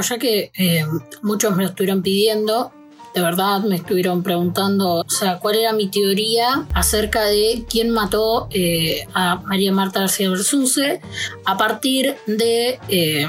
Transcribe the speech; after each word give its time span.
Ya 0.00 0.18
que 0.18 0.50
eh, 0.56 0.84
muchos 1.22 1.56
me 1.56 1.64
lo 1.64 1.70
estuvieron 1.70 2.02
pidiendo, 2.02 2.72
de 3.14 3.20
verdad 3.22 3.60
me 3.62 3.76
estuvieron 3.76 4.22
preguntando, 4.22 4.96
o 4.96 5.10
sea, 5.10 5.38
cuál 5.38 5.56
era 5.56 5.72
mi 5.72 5.88
teoría 5.88 6.66
acerca 6.74 7.24
de 7.24 7.64
quién 7.68 7.90
mató 7.90 8.48
eh, 8.50 9.06
a 9.14 9.36
María 9.36 9.72
Marta 9.72 10.00
García 10.00 10.30
Bersunce 10.30 11.00
a 11.44 11.56
partir 11.56 12.16
de 12.26 12.78
eh, 12.88 13.26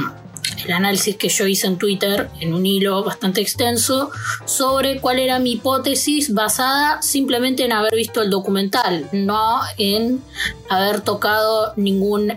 el 0.66 0.72
análisis 0.72 1.16
que 1.16 1.30
yo 1.30 1.48
hice 1.48 1.68
en 1.68 1.78
Twitter 1.78 2.30
en 2.40 2.54
un 2.54 2.66
hilo 2.66 3.04
bastante 3.04 3.42
extenso 3.42 4.12
sobre 4.46 5.00
cuál 5.00 5.20
era 5.20 5.40
mi 5.40 5.54
hipótesis 5.54 6.34
basada 6.34 7.02
simplemente 7.02 7.64
en 7.64 7.72
haber 7.72 7.96
visto 7.96 8.22
el 8.22 8.30
documental, 8.30 9.08
no 9.12 9.62
en 9.78 10.22
haber 10.70 11.02
tocado 11.02 11.74
ningún 11.78 12.34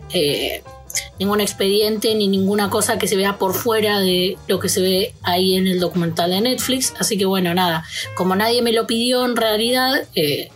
ningún 1.19 1.41
expediente 1.41 2.15
ni 2.15 2.29
ninguna 2.29 2.71
cosa 2.71 2.99
que 2.99 3.09
se 3.09 3.17
vea 3.17 3.39
por 3.39 3.55
fuera 3.55 4.01
de 4.01 4.37
lo 4.49 4.61
que 4.61 4.69
se 4.69 4.81
ve 4.81 5.15
ahí 5.23 5.57
en 5.57 5.67
el 5.67 5.81
documental 5.81 6.31
de 6.31 6.41
Netflix. 6.41 6.95
Así 6.99 7.17
que 7.17 7.25
bueno, 7.25 7.55
nada, 7.55 7.85
como 8.17 8.35
nadie 8.37 8.63
me 8.63 8.73
lo 8.73 8.87
pidió 8.87 9.25
en 9.25 9.37
realidad, 9.37 10.07
eh, 10.15 10.51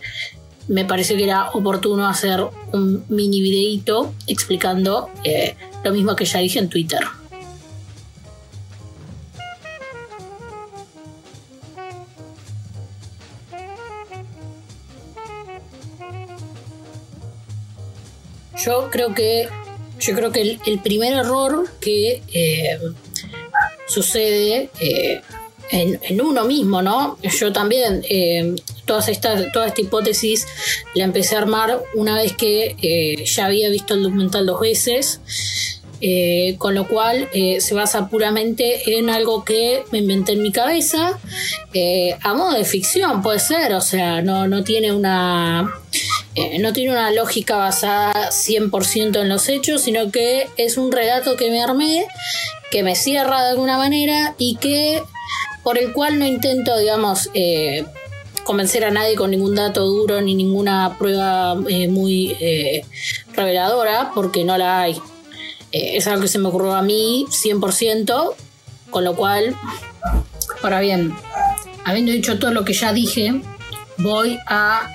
me 0.67 0.85
pareció 0.85 1.15
que 1.15 1.23
era 1.23 1.51
oportuno 1.51 2.07
hacer 2.07 2.45
un 2.73 3.05
mini 3.09 3.41
videito 3.41 4.13
explicando 4.27 5.09
eh, 5.23 5.55
lo 5.83 5.93
mismo 5.93 6.15
que 6.15 6.25
ya 6.25 6.39
dije 6.39 6.59
en 6.59 6.69
Twitter. 6.69 7.01
Yo 18.65 18.89
creo 18.91 19.13
que 19.13 19.47
yo 19.99 20.15
creo 20.15 20.31
que 20.31 20.59
el, 20.65 20.79
primer 20.79 21.13
error 21.13 21.67
que 21.79 22.21
eh, 22.33 22.79
sucede 23.87 24.69
eh, 24.79 25.21
en, 25.71 26.21
uno 26.21 26.45
mismo, 26.45 26.81
¿no? 26.81 27.17
Yo 27.21 27.51
también, 27.51 28.03
eh, 28.09 28.55
todas 28.85 29.09
estas, 29.09 29.51
toda 29.51 29.67
esta 29.67 29.81
hipótesis 29.81 30.45
la 30.93 31.03
empecé 31.03 31.35
a 31.35 31.39
armar 31.39 31.81
una 31.95 32.15
vez 32.15 32.33
que 32.33 33.25
ya 33.25 33.45
había 33.45 33.69
visto 33.69 33.93
el 33.93 34.03
documental 34.03 34.45
dos 34.45 34.59
veces. 34.59 35.19
con 36.59 36.75
lo 36.75 36.87
cual 36.87 37.27
se 37.33 37.73
basa 37.73 38.07
puramente 38.07 38.97
en 38.97 39.09
algo 39.09 39.43
que 39.43 39.83
me 39.91 39.97
inventé 39.97 40.33
en 40.33 40.43
mi 40.43 40.51
cabeza, 40.51 41.19
a 42.21 42.33
modo 42.33 42.53
de 42.53 42.65
ficción 42.65 43.21
puede 43.21 43.39
ser, 43.39 43.73
o 43.73 43.81
sea, 43.81 44.21
no, 44.21 44.47
no 44.47 44.63
tiene 44.63 44.91
una, 44.93 45.67
eh, 46.37 46.59
no 46.59 46.71
tiene 46.71 46.91
una 46.91 47.09
lógica 47.09 47.55
basada 47.55 48.29
100% 48.29 49.19
en 49.19 49.27
los 49.27 49.49
hechos, 49.49 49.81
sino 49.81 50.11
que 50.11 50.47
es 50.55 50.77
un 50.77 50.91
relato 50.91 51.35
que 51.35 51.49
me 51.49 51.63
armé, 51.63 52.05
que 52.69 52.83
me 52.83 52.95
cierra 52.95 53.41
de 53.41 53.49
alguna 53.49 53.79
manera 53.79 54.35
y 54.37 54.55
que 54.57 55.01
por 55.63 55.79
el 55.79 55.93
cual 55.93 56.19
no 56.19 56.27
intento, 56.27 56.77
digamos, 56.77 57.31
eh, 57.33 57.85
convencer 58.43 58.85
a 58.85 58.91
nadie 58.91 59.15
con 59.15 59.31
ningún 59.31 59.55
dato 59.55 59.83
duro 59.83 60.21
ni 60.21 60.35
ninguna 60.35 60.95
prueba 60.99 61.57
eh, 61.67 61.87
muy 61.87 62.37
reveladora, 63.33 64.11
porque 64.13 64.43
no 64.43 64.59
la 64.59 64.81
hay. 64.81 65.01
es 65.71 66.05
algo 66.05 66.21
que 66.21 66.27
se 66.27 66.37
me 66.37 66.49
ocurrió 66.49 66.75
a 66.75 66.83
mí 66.83 67.25
100%, 67.29 68.35
con 68.91 69.03
lo 69.03 69.15
cual, 69.15 69.55
ahora 70.61 70.81
bien, 70.81 71.15
habiendo 71.83 72.11
dicho 72.11 72.37
todo 72.37 72.51
lo 72.51 72.63
que 72.63 72.73
ya 72.73 72.93
dije, 72.93 73.41
voy 73.97 74.39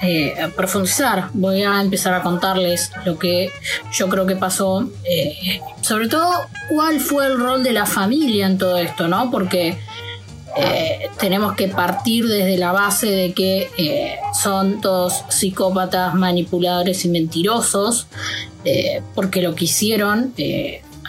eh, 0.02 0.34
a, 0.40 0.48
profundizar, 0.48 1.28
voy 1.32 1.62
a 1.62 1.80
empezar 1.80 2.14
a 2.14 2.22
contarles 2.22 2.90
lo 3.04 3.18
que 3.18 3.50
yo 3.92 4.08
creo 4.08 4.26
que 4.26 4.36
pasó, 4.36 4.88
eh, 5.04 5.60
sobre 5.80 6.08
todo 6.08 6.30
cuál 6.68 7.00
fue 7.00 7.26
el 7.26 7.38
rol 7.38 7.62
de 7.62 7.72
la 7.72 7.86
familia 7.86 8.46
en 8.46 8.58
todo 8.58 8.78
esto, 8.78 9.08
¿no? 9.08 9.30
Porque 9.30 9.78
eh, 10.56 11.08
tenemos 11.18 11.54
que 11.54 11.68
partir 11.68 12.28
desde 12.28 12.58
la 12.58 12.72
base 12.72 13.10
de 13.10 13.32
que 13.32 14.18
son 14.40 14.80
todos 14.80 15.24
psicópatas, 15.28 16.14
manipuladores 16.14 17.04
y 17.04 17.08
mentirosos, 17.08 18.06
porque 19.16 19.42
lo 19.42 19.56
que 19.56 19.64
hicieron 19.64 20.32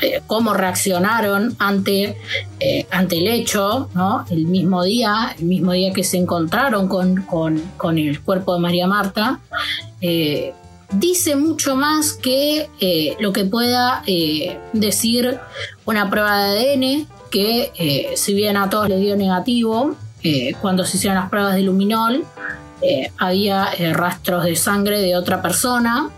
eh, 0.01 0.21
cómo 0.25 0.53
reaccionaron 0.53 1.55
ante, 1.59 2.17
eh, 2.59 2.85
ante 2.91 3.19
el 3.19 3.27
hecho, 3.27 3.89
¿no? 3.93 4.25
El 4.29 4.47
mismo 4.47 4.83
día, 4.83 5.35
el 5.37 5.45
mismo 5.45 5.71
día 5.71 5.93
que 5.93 6.03
se 6.03 6.17
encontraron 6.17 6.87
con, 6.87 7.97
el 7.97 8.21
cuerpo 8.21 8.55
de 8.55 8.59
María 8.59 8.87
Marta, 8.87 9.39
eh, 10.01 10.53
dice 10.91 11.35
mucho 11.35 11.75
más 11.75 12.13
que 12.13 12.69
lo 13.19 13.33
que 13.33 13.45
pueda 13.45 14.03
decir 14.73 15.39
una 15.85 16.09
prueba 16.09 16.43
de 16.43 16.73
ADN, 16.73 17.07
que 17.31 18.13
si 18.15 18.33
bien 18.33 18.57
a 18.57 18.69
todos 18.69 18.89
les 18.89 18.99
dio 18.99 19.15
negativo, 19.15 19.95
cuando 20.61 20.85
se 20.85 20.97
hicieron 20.97 21.19
las 21.19 21.29
pruebas 21.29 21.55
de 21.55 21.61
luminol, 21.63 22.25
había 23.17 23.69
rastros 23.93 24.43
de 24.43 24.55
sangre 24.55 25.01
de 25.01 25.15
otra 25.15 25.41
persona 25.41 26.11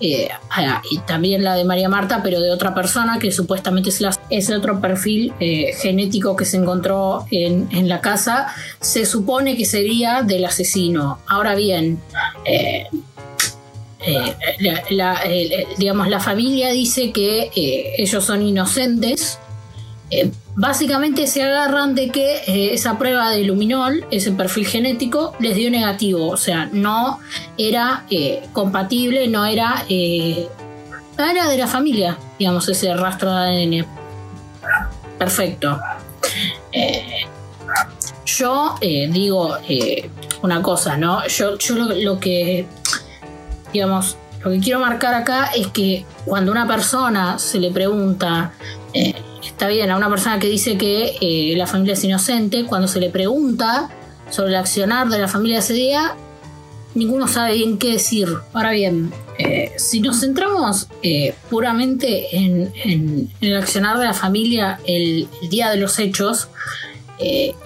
eh, 0.00 0.28
ah, 0.50 0.80
y 0.90 0.98
también 1.00 1.44
la 1.44 1.54
de 1.54 1.64
María 1.64 1.88
Marta, 1.88 2.22
pero 2.22 2.40
de 2.40 2.50
otra 2.50 2.74
persona 2.74 3.18
que 3.18 3.30
supuestamente 3.30 3.90
es, 3.90 4.00
ese 4.30 4.54
otro 4.54 4.80
perfil 4.80 5.32
eh, 5.40 5.72
genético 5.80 6.36
que 6.36 6.46
se 6.46 6.56
encontró 6.56 7.26
en, 7.30 7.88
la 7.88 8.00
casa, 8.00 8.46
se 8.80 9.04
supone 9.04 9.56
que 9.56 9.64
sería 9.64 10.22
del 10.22 10.44
asesino. 10.44 11.18
Ahora 11.26 11.54
bien, 11.54 12.00
eh, 12.44 12.86
la, 14.90 15.20
digamos, 15.76 16.08
la 16.08 16.20
familia 16.20 16.70
dice 16.70 17.12
que 17.12 17.50
ellos 17.98 18.24
son 18.24 18.42
inocentes 18.42 19.38
básicamente 20.60 21.26
se 21.26 21.42
agarran 21.42 21.94
de 21.94 22.10
que 22.10 22.36
eh, 22.46 22.74
esa 22.74 22.98
prueba 22.98 23.30
de 23.30 23.44
luminol, 23.44 24.04
ese 24.10 24.30
perfil 24.30 24.66
genético, 24.66 25.34
les 25.40 25.54
dio 25.56 25.70
negativo. 25.70 26.28
O 26.28 26.36
sea, 26.36 26.68
no 26.70 27.18
era 27.56 28.04
eh, 28.10 28.42
compatible, 28.52 29.26
no 29.28 29.46
era, 29.46 29.86
era 29.88 31.48
de 31.48 31.56
la 31.56 31.66
familia, 31.66 32.18
digamos, 32.38 32.68
ese 32.68 32.94
rastro 32.94 33.32
de 33.32 33.38
ADN. 33.38 33.86
Perfecto. 35.18 35.80
yo 38.26 38.74
digo 38.80 39.56
una 40.42 40.60
cosa, 40.60 40.98
¿no? 40.98 41.26
Yo, 41.26 41.56
yo 41.56 41.74
lo 41.74 42.20
que, 42.20 42.66
digamos, 43.72 44.18
lo 44.44 44.50
que 44.50 44.60
quiero 44.60 44.80
marcar 44.80 45.14
acá 45.14 45.52
es 45.56 45.68
que 45.68 46.04
cuando 46.26 46.52
una 46.52 46.66
persona 46.66 47.38
se 47.38 47.58
le 47.58 47.70
pregunta 47.70 48.52
está 49.60 49.68
bien, 49.68 49.90
a 49.90 49.96
una 49.98 50.08
persona 50.08 50.38
que 50.38 50.46
dice 50.46 50.78
que 50.78 51.18
eh, 51.20 51.54
la 51.54 51.66
familia 51.66 51.92
es 51.92 52.02
inocente, 52.02 52.64
cuando 52.64 52.88
se 52.88 52.98
le 52.98 53.10
pregunta 53.10 53.90
sobre 54.30 54.52
el 54.52 54.56
accionar 54.56 55.10
de 55.10 55.18
la 55.18 55.28
familia 55.28 55.58
ese 55.58 55.74
día, 55.74 56.14
ninguno 56.94 57.28
sabe 57.28 57.56
bien 57.56 57.76
qué 57.76 57.92
decir. 57.92 58.26
Ahora 58.54 58.70
bien, 58.70 59.12
eh, 59.38 59.72
si 59.76 60.00
nos 60.00 60.20
centramos 60.20 60.88
eh, 61.02 61.34
puramente 61.50 62.34
en, 62.34 62.72
el 63.42 63.54
accionar 63.54 63.98
de 63.98 64.06
la 64.06 64.14
familia 64.14 64.80
el, 64.86 65.28
día 65.50 65.68
de 65.68 65.76
los 65.76 65.98
hechos, 65.98 66.48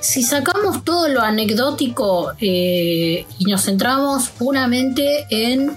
si 0.01 0.25
sacamos 0.25 0.85
todo 0.85 1.07
lo 1.07 1.21
anecdótico 1.21 2.33
y 2.41 3.25
nos 3.47 3.67
centramos 3.67 4.31
puramente 4.31 5.27
en 5.31 5.77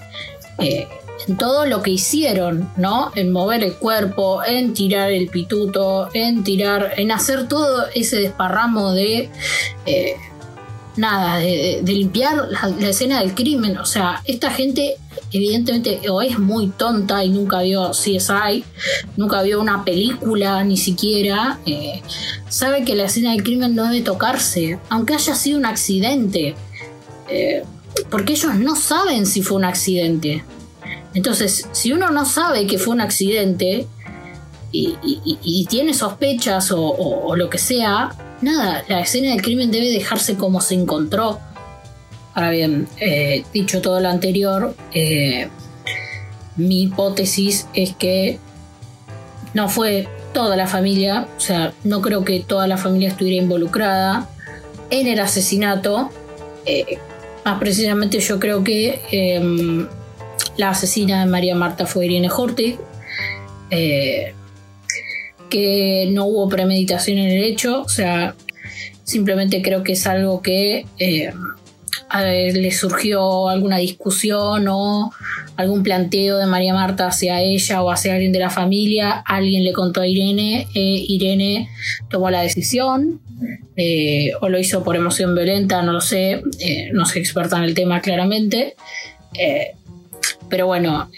en 0.57 0.87
todo 1.35 1.65
lo 1.65 1.81
que 1.81 1.91
hicieron, 1.91 2.69
¿no? 2.77 3.11
En 3.15 3.31
mover 3.31 3.63
el 3.63 3.73
cuerpo, 3.73 4.43
en 4.43 4.73
tirar 4.73 5.11
el 5.11 5.27
pituto, 5.27 6.09
en 6.13 6.43
tirar, 6.43 6.93
en 6.97 7.11
hacer 7.11 7.47
todo 7.47 7.85
ese 7.93 8.19
desparramo 8.19 8.93
de... 8.93 9.29
Eh, 9.85 10.15
nada, 10.97 11.37
de, 11.37 11.81
limpiar 11.85 12.47
la, 12.49 12.89
escena 12.89 13.19
del 13.19 13.33
crimen. 13.33 13.77
O 13.77 13.85
sea, 13.85 14.21
esta 14.25 14.49
gente 14.51 14.95
evidentemente 15.31 16.09
o 16.09 16.21
es 16.21 16.39
muy 16.39 16.69
tonta 16.69 17.23
y 17.23 17.29
nunca 17.29 17.61
vio 17.61 17.91
CSI, 17.91 18.63
nunca 19.15 19.41
vio 19.41 19.59
una 19.59 19.83
película 19.83 20.63
ni 20.63 20.77
siquiera, 20.77 21.59
eh, 21.65 22.01
sabe 22.49 22.83
que 22.83 22.95
la 22.95 23.05
escena 23.05 23.31
del 23.31 23.43
crimen 23.43 23.75
no 23.75 23.85
debe 23.85 24.01
tocarse, 24.01 24.79
aunque 24.89 25.13
haya 25.13 25.35
sido 25.35 25.59
un 25.59 25.65
accidente. 25.65 26.55
Eh, 27.29 27.63
porque 28.09 28.33
ellos 28.33 28.55
no 28.55 28.75
saben 28.75 29.25
si 29.25 29.41
fue 29.41 29.57
un 29.57 29.65
accidente. 29.65 30.43
Entonces, 31.17 31.67
si 31.71 31.91
uno 31.93 32.11
no 32.11 32.27
sabe 32.27 32.67
que 32.67 32.77
fue 32.77 32.93
un 32.93 33.01
accidente 33.01 33.87
y, 34.71 35.65
tiene 35.67 35.95
sospechas 35.95 36.71
o, 36.71 37.35
lo 37.35 37.49
que 37.49 37.57
sea, 37.57 38.11
nada, 38.43 38.85
la 38.87 38.99
escena 39.01 39.31
del 39.31 39.41
crimen 39.41 39.71
debe 39.71 39.89
dejarse 39.89 40.35
como 40.35 40.61
se 40.61 40.75
encontró. 40.75 41.39
Ahora 42.35 42.51
bien, 42.51 42.87
eh, 42.99 43.43
dicho 43.51 43.81
todo 43.81 43.99
lo 43.99 44.09
anterior, 44.09 44.75
eh, 44.93 45.49
mi 46.55 46.83
hipótesis 46.83 47.65
es 47.73 47.95
que 47.95 48.37
no 49.55 49.69
fue 49.69 50.07
toda 50.35 50.55
la 50.55 50.67
familia, 50.67 51.27
o 51.35 51.39
sea, 51.39 51.73
no 51.83 52.03
creo 52.03 52.23
que 52.23 52.41
toda 52.41 52.67
la 52.67 52.77
familia 52.77 53.09
estuviera 53.09 53.41
involucrada 53.41 54.29
en 54.91 55.07
el 55.07 55.19
asesinato. 55.19 56.11
Eh, 56.67 56.99
más 57.43 57.57
precisamente 57.57 58.19
yo 58.19 58.39
creo 58.39 58.63
que 58.63 59.87
la 60.57 60.71
asesina 60.71 61.21
de 61.21 61.29
María 61.29 61.55
Marta 61.55 61.85
fue 61.85 62.05
Irene 62.05 62.29
Hortig. 62.29 62.77
Eh, 63.69 64.33
que 65.49 66.09
no 66.11 66.25
hubo 66.25 66.49
premeditación 66.49 67.17
en 67.17 67.31
el 67.31 67.43
hecho, 67.43 67.81
o 67.81 67.89
sea, 67.89 68.35
simplemente 69.03 69.61
creo 69.61 69.83
que 69.83 69.93
es 69.93 70.07
algo 70.07 70.41
que 70.41 70.85
eh, 70.99 71.33
le 72.53 72.71
surgió 72.71 73.49
alguna 73.49 73.77
discusión 73.77 74.67
o 74.69 75.11
algún 75.55 75.83
planteo 75.83 76.37
de 76.37 76.45
María 76.45 76.73
Marta 76.73 77.07
hacia 77.07 77.41
ella 77.41 77.81
o 77.81 77.89
hacia 77.89 78.13
alguien 78.13 78.31
de 78.31 78.39
la 78.39 78.49
familia, 78.49 79.23
alguien 79.25 79.63
le 79.63 79.73
contó 79.73 80.01
a 80.01 80.07
Irene, 80.07 80.67
e 80.73 81.05
Irene 81.07 81.69
tomó 82.09 82.29
la 82.29 82.41
decisión, 82.41 83.21
eh, 83.75 84.31
o 84.41 84.49
lo 84.49 84.59
hizo 84.59 84.83
por 84.83 84.95
emoción 84.95 85.33
violenta, 85.35 85.81
no 85.81 85.93
lo 85.93 86.01
sé, 86.01 86.41
eh, 86.59 86.89
no 86.93 87.05
soy 87.05 87.21
experta 87.21 87.57
en 87.57 87.63
el 87.63 87.73
tema 87.73 88.01
claramente, 88.01 88.75
pero 90.49 90.67
bueno, 90.67 91.09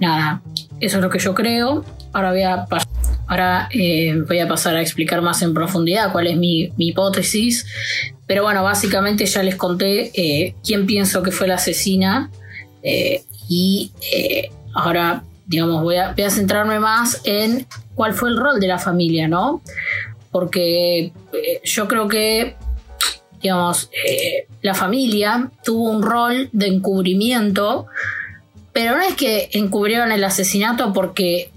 nada, 0.00 0.42
eso 0.80 0.98
es 0.98 1.02
lo 1.02 1.10
que 1.10 1.18
yo 1.18 1.34
creo. 1.34 1.84
Ahora 2.12 2.30
voy 2.30 2.42
a 2.42 2.66
Ahora 3.28 3.68
voy 4.28 4.38
a 4.38 4.46
pasar 4.46 4.76
a 4.76 4.80
explicar 4.80 5.20
más 5.20 5.42
en 5.42 5.52
profundidad 5.52 6.12
cuál 6.12 6.28
es 6.28 6.36
mi, 6.36 6.72
hipótesis. 6.76 7.66
Pero 8.26 8.44
bueno, 8.44 8.62
básicamente 8.62 9.26
ya 9.26 9.42
les 9.42 9.56
conté 9.56 10.10
eh, 10.14 10.54
quién 10.64 10.86
pienso 10.86 11.22
que 11.22 11.30
fue 11.30 11.48
la 11.48 11.56
asesina 11.56 12.30
eh, 12.82 13.24
y 13.48 13.92
eh, 14.12 14.50
ahora, 14.74 15.24
digamos, 15.46 15.82
voy 15.82 15.96
a, 15.96 16.14
centrarme 16.30 16.78
más 16.80 17.20
en 17.24 17.66
cuál 17.94 18.14
fue 18.14 18.30
el 18.30 18.36
rol 18.36 18.60
de 18.60 18.68
la 18.68 18.78
familia, 18.78 19.28
¿no? 19.28 19.62
Porque 20.30 21.12
yo 21.64 21.88
creo 21.88 22.08
que, 22.08 22.56
digamos, 23.40 23.90
la 24.62 24.74
familia 24.74 25.50
tuvo 25.64 25.90
un 25.90 26.02
rol 26.02 26.48
de 26.52 26.66
encubrimiento, 26.66 27.86
pero 28.76 28.94
no 28.94 29.02
es 29.02 29.14
que 29.14 29.48
encubrieron 29.54 30.12
el 30.12 30.22
asesinato 30.22 30.92
porque 30.92 31.50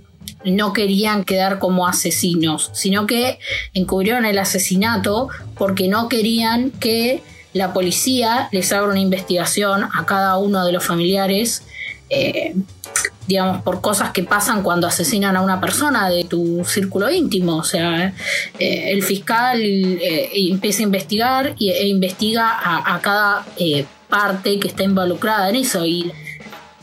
no 0.45 0.71
querían 0.71 1.25
quedar 1.25 1.59
como 1.59 1.85
asesinos, 1.85 2.71
sino 2.73 3.07
que 3.07 3.39
encubrieron 3.73 4.23
el 4.23 4.37
asesinato 4.37 5.27
porque 5.57 5.89
no 5.89 6.07
querían 6.07 6.71
que 6.71 7.21
la 7.51 7.73
policía 7.73 8.47
les 8.53 8.71
haga 8.71 8.87
una 8.87 9.01
investigación 9.01 9.83
a 9.93 10.05
cada 10.05 10.37
uno 10.37 10.65
de 10.65 10.71
los 10.71 10.81
familiares, 10.81 11.63
eh, 12.09 12.55
digamos, 13.27 13.63
por 13.63 13.81
cosas 13.81 14.11
que 14.11 14.23
pasan 14.23 14.63
cuando 14.63 14.87
asesinan 14.87 15.35
a 15.35 15.41
una 15.41 15.59
persona 15.59 16.09
de 16.09 16.23
tu 16.23 16.63
círculo 16.63 17.11
íntimo. 17.11 17.57
O 17.57 17.65
sea, 17.65 18.13
eh, 18.59 18.91
el 18.91 19.03
fiscal 19.03 19.61
eh, 19.61 20.29
empieza 20.33 20.79
a 20.79 20.83
investigar 20.83 21.55
e 21.59 21.85
investiga 21.85 22.47
a, 22.49 22.95
a 22.95 23.01
cada 23.01 23.45
parte 24.07 24.57
que 24.57 24.69
está 24.69 24.83
involucrada 24.83 25.49
en 25.49 25.57
eso. 25.57 25.85
Y 25.85 26.13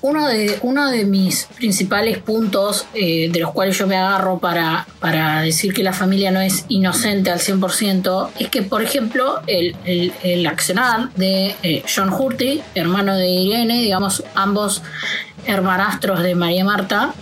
uno 0.06 0.28
de, 0.28 0.58
uno 0.62 0.88
de 0.88 1.04
mis 1.04 1.48
principales 1.56 2.18
puntos 2.18 2.86
eh, 2.94 3.28
de 3.28 3.40
los 3.40 3.50
cuales 3.50 3.76
yo 3.76 3.88
me 3.88 3.96
agarro 3.96 4.38
para, 4.38 4.86
para 5.00 5.40
decir 5.40 5.74
que 5.74 5.82
la 5.82 5.92
familia 5.92 6.30
no 6.30 6.40
es 6.40 6.64
inocente 6.68 7.30
al 7.30 7.40
100% 7.40 8.30
es 8.38 8.48
que, 8.48 8.62
por 8.62 8.82
ejemplo, 8.82 9.40
el, 9.48 9.74
el, 9.84 10.46
accionar 10.46 11.12
de 11.14 11.56
eh, 11.64 11.82
John 11.92 12.12
Hurty, 12.12 12.62
hermano 12.76 13.16
de 13.16 13.28
Irene, 13.28 13.82
digamos, 13.82 14.22
ambos 14.36 14.82
hermanastros 15.44 16.22
de 16.22 16.36
María 16.36 16.64
Marta, 16.64 17.12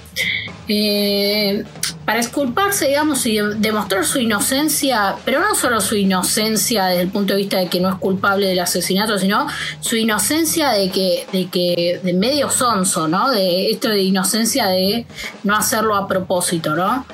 eh, 0.69 1.65
para 2.05 2.21
esculparse, 2.21 2.89
digamos, 2.89 3.25
y 3.27 3.39
demostrar 3.57 4.05
su 4.05 4.19
inocencia, 4.19 5.17
pero 5.25 5.41
no 5.41 5.55
solo 5.55 5.81
su 5.81 5.97
inocencia 5.97 6.87
desde 6.87 7.03
el 7.03 7.09
punto 7.09 7.35
de 7.35 7.41
vista 7.41 7.59
de 7.59 7.69
que 7.69 7.81
no 7.81 7.89
es 7.89 7.97
culpable 7.97 8.47
del 8.47 8.61
asesinato, 8.61 9.19
sino 9.19 9.47
su 9.81 9.97
inocencia 9.97 10.71
de 10.71 10.91
que, 10.91 11.27
de 11.33 11.47
que, 11.47 12.01
de 12.03 12.13
medio 12.13 12.51
sonso, 12.51 13.09
¿no? 13.09 13.31
De 13.31 13.71
esto 13.71 13.89
de 13.89 14.03
inocencia 14.03 14.67
de 14.67 15.07
no 15.45 15.57
hacerlo 15.57 15.97
a 15.97 16.07
propósito, 16.07 16.75
¿no? 16.75 17.07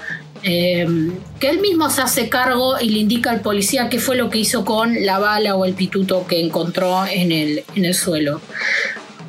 Eh, 0.43 0.87
que 1.38 1.50
él 1.50 1.61
mismo 1.61 1.91
se 1.91 2.00
hace 2.00 2.29
cargo 2.29 2.81
y 2.81 2.88
le 2.88 2.99
indica 2.99 3.31
al 3.31 3.41
policía 3.41 3.91
qué 3.91 3.99
fue 3.99 4.17
lo 4.17 4.31
que 4.31 4.38
hizo 4.38 4.64
con 4.64 5.05
la 5.05 5.19
bala 5.19 5.55
o 5.55 5.64
el 5.67 5.75
pituto 5.75 6.26
que 6.26 6.41
encontró 6.41 7.05
en 7.06 7.31
el, 7.31 7.64
en 7.75 7.85
el 7.85 7.94
suelo. 7.94 8.41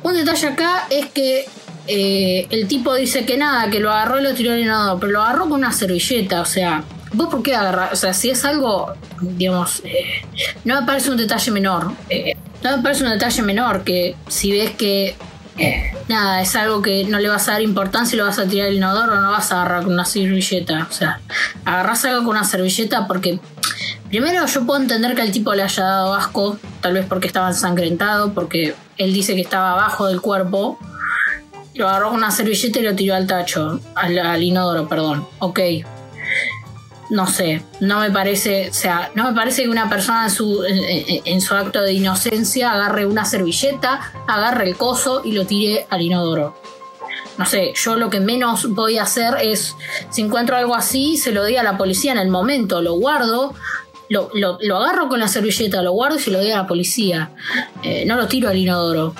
Un 0.02 0.14
detalle 0.14 0.48
acá 0.48 0.86
es 0.90 1.06
que 1.06 1.46
eh, 1.86 2.46
el 2.50 2.68
tipo 2.68 2.94
dice 2.94 3.24
que 3.24 3.36
nada, 3.36 3.70
que 3.70 3.80
lo 3.80 3.90
agarró 3.90 4.20
y 4.20 4.22
lo 4.22 4.34
tiró 4.34 4.52
al 4.52 4.60
inodoro, 4.60 5.00
pero 5.00 5.12
lo 5.12 5.22
agarró 5.22 5.42
con 5.48 5.54
una 5.54 5.72
servilleta, 5.72 6.40
o 6.40 6.44
sea, 6.44 6.84
¿vos 7.12 7.28
por 7.28 7.42
qué 7.42 7.54
agarrar? 7.54 7.92
O 7.92 7.96
sea, 7.96 8.12
si 8.12 8.30
es 8.30 8.44
algo, 8.44 8.92
digamos, 9.20 9.82
eh, 9.84 10.22
no 10.64 10.80
me 10.80 10.86
parece 10.86 11.10
un 11.10 11.16
detalle 11.16 11.50
menor. 11.50 11.92
Eh, 12.08 12.34
no 12.62 12.76
me 12.76 12.82
parece 12.82 13.04
un 13.04 13.10
detalle 13.10 13.42
menor 13.42 13.82
que 13.82 14.14
si 14.28 14.52
ves 14.52 14.70
que 14.70 15.16
nada, 16.08 16.40
es 16.40 16.56
algo 16.56 16.80
que 16.80 17.04
no 17.04 17.18
le 17.18 17.28
vas 17.28 17.48
a 17.48 17.52
dar 17.52 17.62
importancia 17.62 18.14
y 18.14 18.18
lo 18.18 18.24
vas 18.24 18.38
a 18.38 18.46
tirar 18.46 18.68
al 18.68 18.74
inodoro, 18.74 19.20
no 19.20 19.32
vas 19.32 19.52
a 19.52 19.60
agarrar 19.60 19.82
con 19.84 19.92
una 19.92 20.04
servilleta. 20.04 20.86
O 20.88 20.92
sea, 20.92 21.20
agarrás 21.64 22.04
algo 22.04 22.20
con 22.20 22.36
una 22.36 22.44
servilleta 22.44 23.06
porque 23.06 23.40
Primero 24.12 24.44
yo 24.44 24.66
puedo 24.66 24.78
entender 24.78 25.14
que 25.14 25.22
al 25.22 25.32
tipo 25.32 25.54
le 25.54 25.62
haya 25.62 25.84
dado 25.84 26.12
asco, 26.12 26.58
tal 26.82 26.92
vez 26.92 27.06
porque 27.08 27.26
estaba 27.26 27.48
ensangrentado, 27.48 28.34
porque 28.34 28.74
él 28.98 29.14
dice 29.14 29.34
que 29.34 29.40
estaba 29.40 29.72
abajo 29.72 30.06
del 30.06 30.20
cuerpo, 30.20 30.78
lo 31.74 31.88
agarró 31.88 32.08
con 32.10 32.18
una 32.18 32.30
servilleta 32.30 32.80
y 32.80 32.82
lo 32.82 32.94
tiró 32.94 33.14
al 33.14 33.26
tacho, 33.26 33.80
al, 33.94 34.42
inodoro, 34.42 34.88
perdón. 34.88 35.26
Ok. 35.38 35.60
No 37.10 37.26
sé, 37.26 37.62
no 37.80 38.00
me 38.00 38.10
parece, 38.10 38.70
o 38.70 38.72
sea, 38.72 39.10
no 39.14 39.28
me 39.28 39.34
parece 39.34 39.64
que 39.64 39.68
una 39.68 39.88
persona 39.90 40.24
en 40.24 40.30
su, 40.30 40.64
en, 40.64 41.40
su 41.42 41.54
acto 41.54 41.82
de 41.82 41.92
inocencia 41.92 42.72
agarre 42.72 43.04
una 43.04 43.26
servilleta, 43.26 44.00
agarre 44.26 44.66
el 44.66 44.76
coso 44.76 45.20
y 45.22 45.32
lo 45.32 45.44
tire 45.44 45.86
al 45.90 46.00
inodoro 46.00 46.56
no 47.38 47.46
sé, 47.46 47.72
yo 47.74 47.96
lo 47.96 48.10
que 48.10 48.20
menos 48.20 48.68
voy 48.70 48.98
a 48.98 49.02
hacer 49.02 49.34
es, 49.40 49.74
si 50.10 50.22
encuentro 50.22 50.56
algo 50.56 50.74
así, 50.74 51.16
se 51.16 51.32
lo 51.32 51.42
doy 51.42 51.56
a 51.56 51.62
la 51.62 51.78
policía 51.78 52.12
en 52.12 52.18
el 52.18 52.28
momento, 52.28 52.82
lo 52.82 52.94
guardo, 52.94 53.54
lo, 54.08 54.76
agarro 54.76 55.08
con 55.08 55.20
la 55.20 55.28
servilleta, 55.28 55.82
lo 55.82 55.92
guardo 55.92 56.16
y 56.16 56.20
se 56.20 56.30
lo 56.30 56.38
doy 56.38 56.50
a 56.50 56.58
la 56.58 56.66
policía. 56.66 57.30
Eh, 57.82 58.04
no 58.06 58.16
lo 58.16 58.28
tiro 58.28 58.48
al 58.48 58.56
inodoro. 58.56 59.14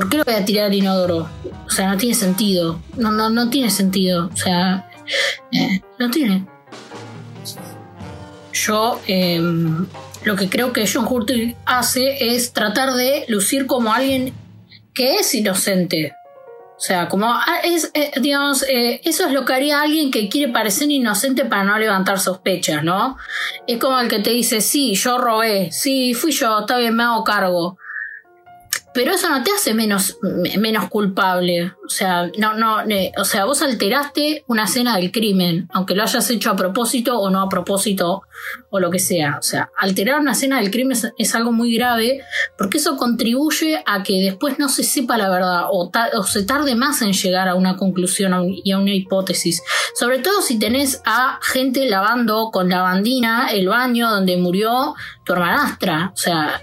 ¿Por 0.00 0.08
qué 0.08 0.16
lo 0.16 0.24
voy 0.24 0.32
a 0.32 0.46
tirar 0.46 0.64
al 0.64 0.72
inodoro? 0.74 1.28
O 1.66 1.70
sea, 1.70 1.90
no 1.90 1.98
tiene 1.98 2.14
sentido. 2.14 2.80
No, 2.96 3.12
no, 3.12 3.28
no 3.28 3.50
tiene 3.50 3.68
sentido. 3.68 4.30
O 4.32 4.36
sea, 4.36 4.88
eh, 5.52 5.82
no 5.98 6.10
tiene. 6.10 6.46
Yo 8.54 8.98
em, 9.06 9.86
lo 10.24 10.36
que 10.36 10.48
creo 10.48 10.72
que 10.72 10.88
John 10.90 11.06
Hurtig 11.06 11.54
hace 11.66 12.34
es 12.34 12.54
tratar 12.54 12.94
de 12.94 13.26
lucir 13.28 13.66
como 13.66 13.92
alguien 13.92 14.32
que 14.94 15.16
es 15.16 15.34
inocente. 15.34 16.14
O 16.78 16.80
sea, 16.80 17.10
como 17.10 17.26
ah, 17.26 17.58
es, 17.62 17.90
eh, 17.92 18.12
digamos, 18.22 18.62
eh, 18.62 19.02
eso 19.04 19.26
es 19.26 19.32
lo 19.34 19.44
que 19.44 19.52
haría 19.52 19.82
alguien 19.82 20.10
que 20.10 20.30
quiere 20.30 20.50
parecer 20.50 20.90
inocente 20.90 21.44
para 21.44 21.64
no 21.64 21.78
levantar 21.78 22.18
sospechas, 22.18 22.82
¿no? 22.82 23.18
Es 23.66 23.76
como 23.76 24.00
el 24.00 24.08
que 24.08 24.20
te 24.20 24.30
dice, 24.30 24.62
sí, 24.62 24.94
yo 24.94 25.18
robé, 25.18 25.70
sí, 25.72 26.14
fui 26.14 26.32
yo, 26.32 26.60
está 26.60 26.78
bien, 26.78 26.96
me 26.96 27.02
hago 27.02 27.22
cargo 27.22 27.76
pero 29.02 29.14
eso 29.14 29.30
no 29.30 29.42
te 29.42 29.50
hace 29.50 29.72
menos, 29.72 30.18
menos 30.58 30.90
culpable. 30.90 31.72
O 31.86 31.88
sea, 31.88 32.30
no, 32.36 32.52
no, 32.52 32.82
o 33.16 33.24
sea, 33.24 33.46
vos 33.46 33.62
alteraste 33.62 34.44
una 34.46 34.64
escena 34.64 34.98
del 34.98 35.10
crimen, 35.10 35.70
aunque 35.72 35.94
lo 35.94 36.02
hayas 36.02 36.28
hecho 36.28 36.50
a 36.50 36.56
propósito 36.56 37.18
o 37.18 37.30
no 37.30 37.40
a 37.40 37.48
propósito 37.48 38.24
o 38.68 38.78
lo 38.78 38.90
que 38.90 38.98
sea. 38.98 39.38
O 39.38 39.42
sea, 39.42 39.70
alterar 39.78 40.20
una 40.20 40.32
escena 40.32 40.60
del 40.60 40.70
crimen 40.70 40.98
es, 41.16 41.34
algo 41.34 41.50
muy 41.50 41.74
grave 41.74 42.20
porque 42.58 42.76
eso 42.76 42.98
contribuye 42.98 43.82
a 43.86 44.02
que 44.02 44.20
después 44.20 44.58
no 44.58 44.68
se 44.68 44.82
sepa 44.82 45.16
la 45.16 45.30
verdad 45.30 45.62
o, 45.70 45.90
se 46.22 46.42
tarde 46.42 46.74
más 46.74 47.00
en 47.00 47.14
llegar 47.14 47.48
a 47.48 47.54
una 47.54 47.78
conclusión 47.78 48.34
y 48.62 48.70
a 48.70 48.78
una 48.78 48.92
hipótesis. 48.92 49.62
Sobre 49.94 50.18
todo 50.18 50.42
si 50.42 50.58
tenés 50.58 51.00
a 51.06 51.38
gente 51.40 51.88
lavando 51.88 52.50
con 52.52 52.68
lavandina 52.68 53.48
el 53.50 53.66
baño 53.66 54.10
donde 54.10 54.36
murió 54.36 54.94
tu 55.24 55.32
hermanastra. 55.32 56.12
O 56.12 56.18
sea, 56.18 56.60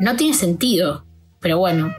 no 0.00 0.16
tiene 0.16 0.32
sentido. 0.32 1.05
Pero 1.40 1.58
bueno. 1.58 1.94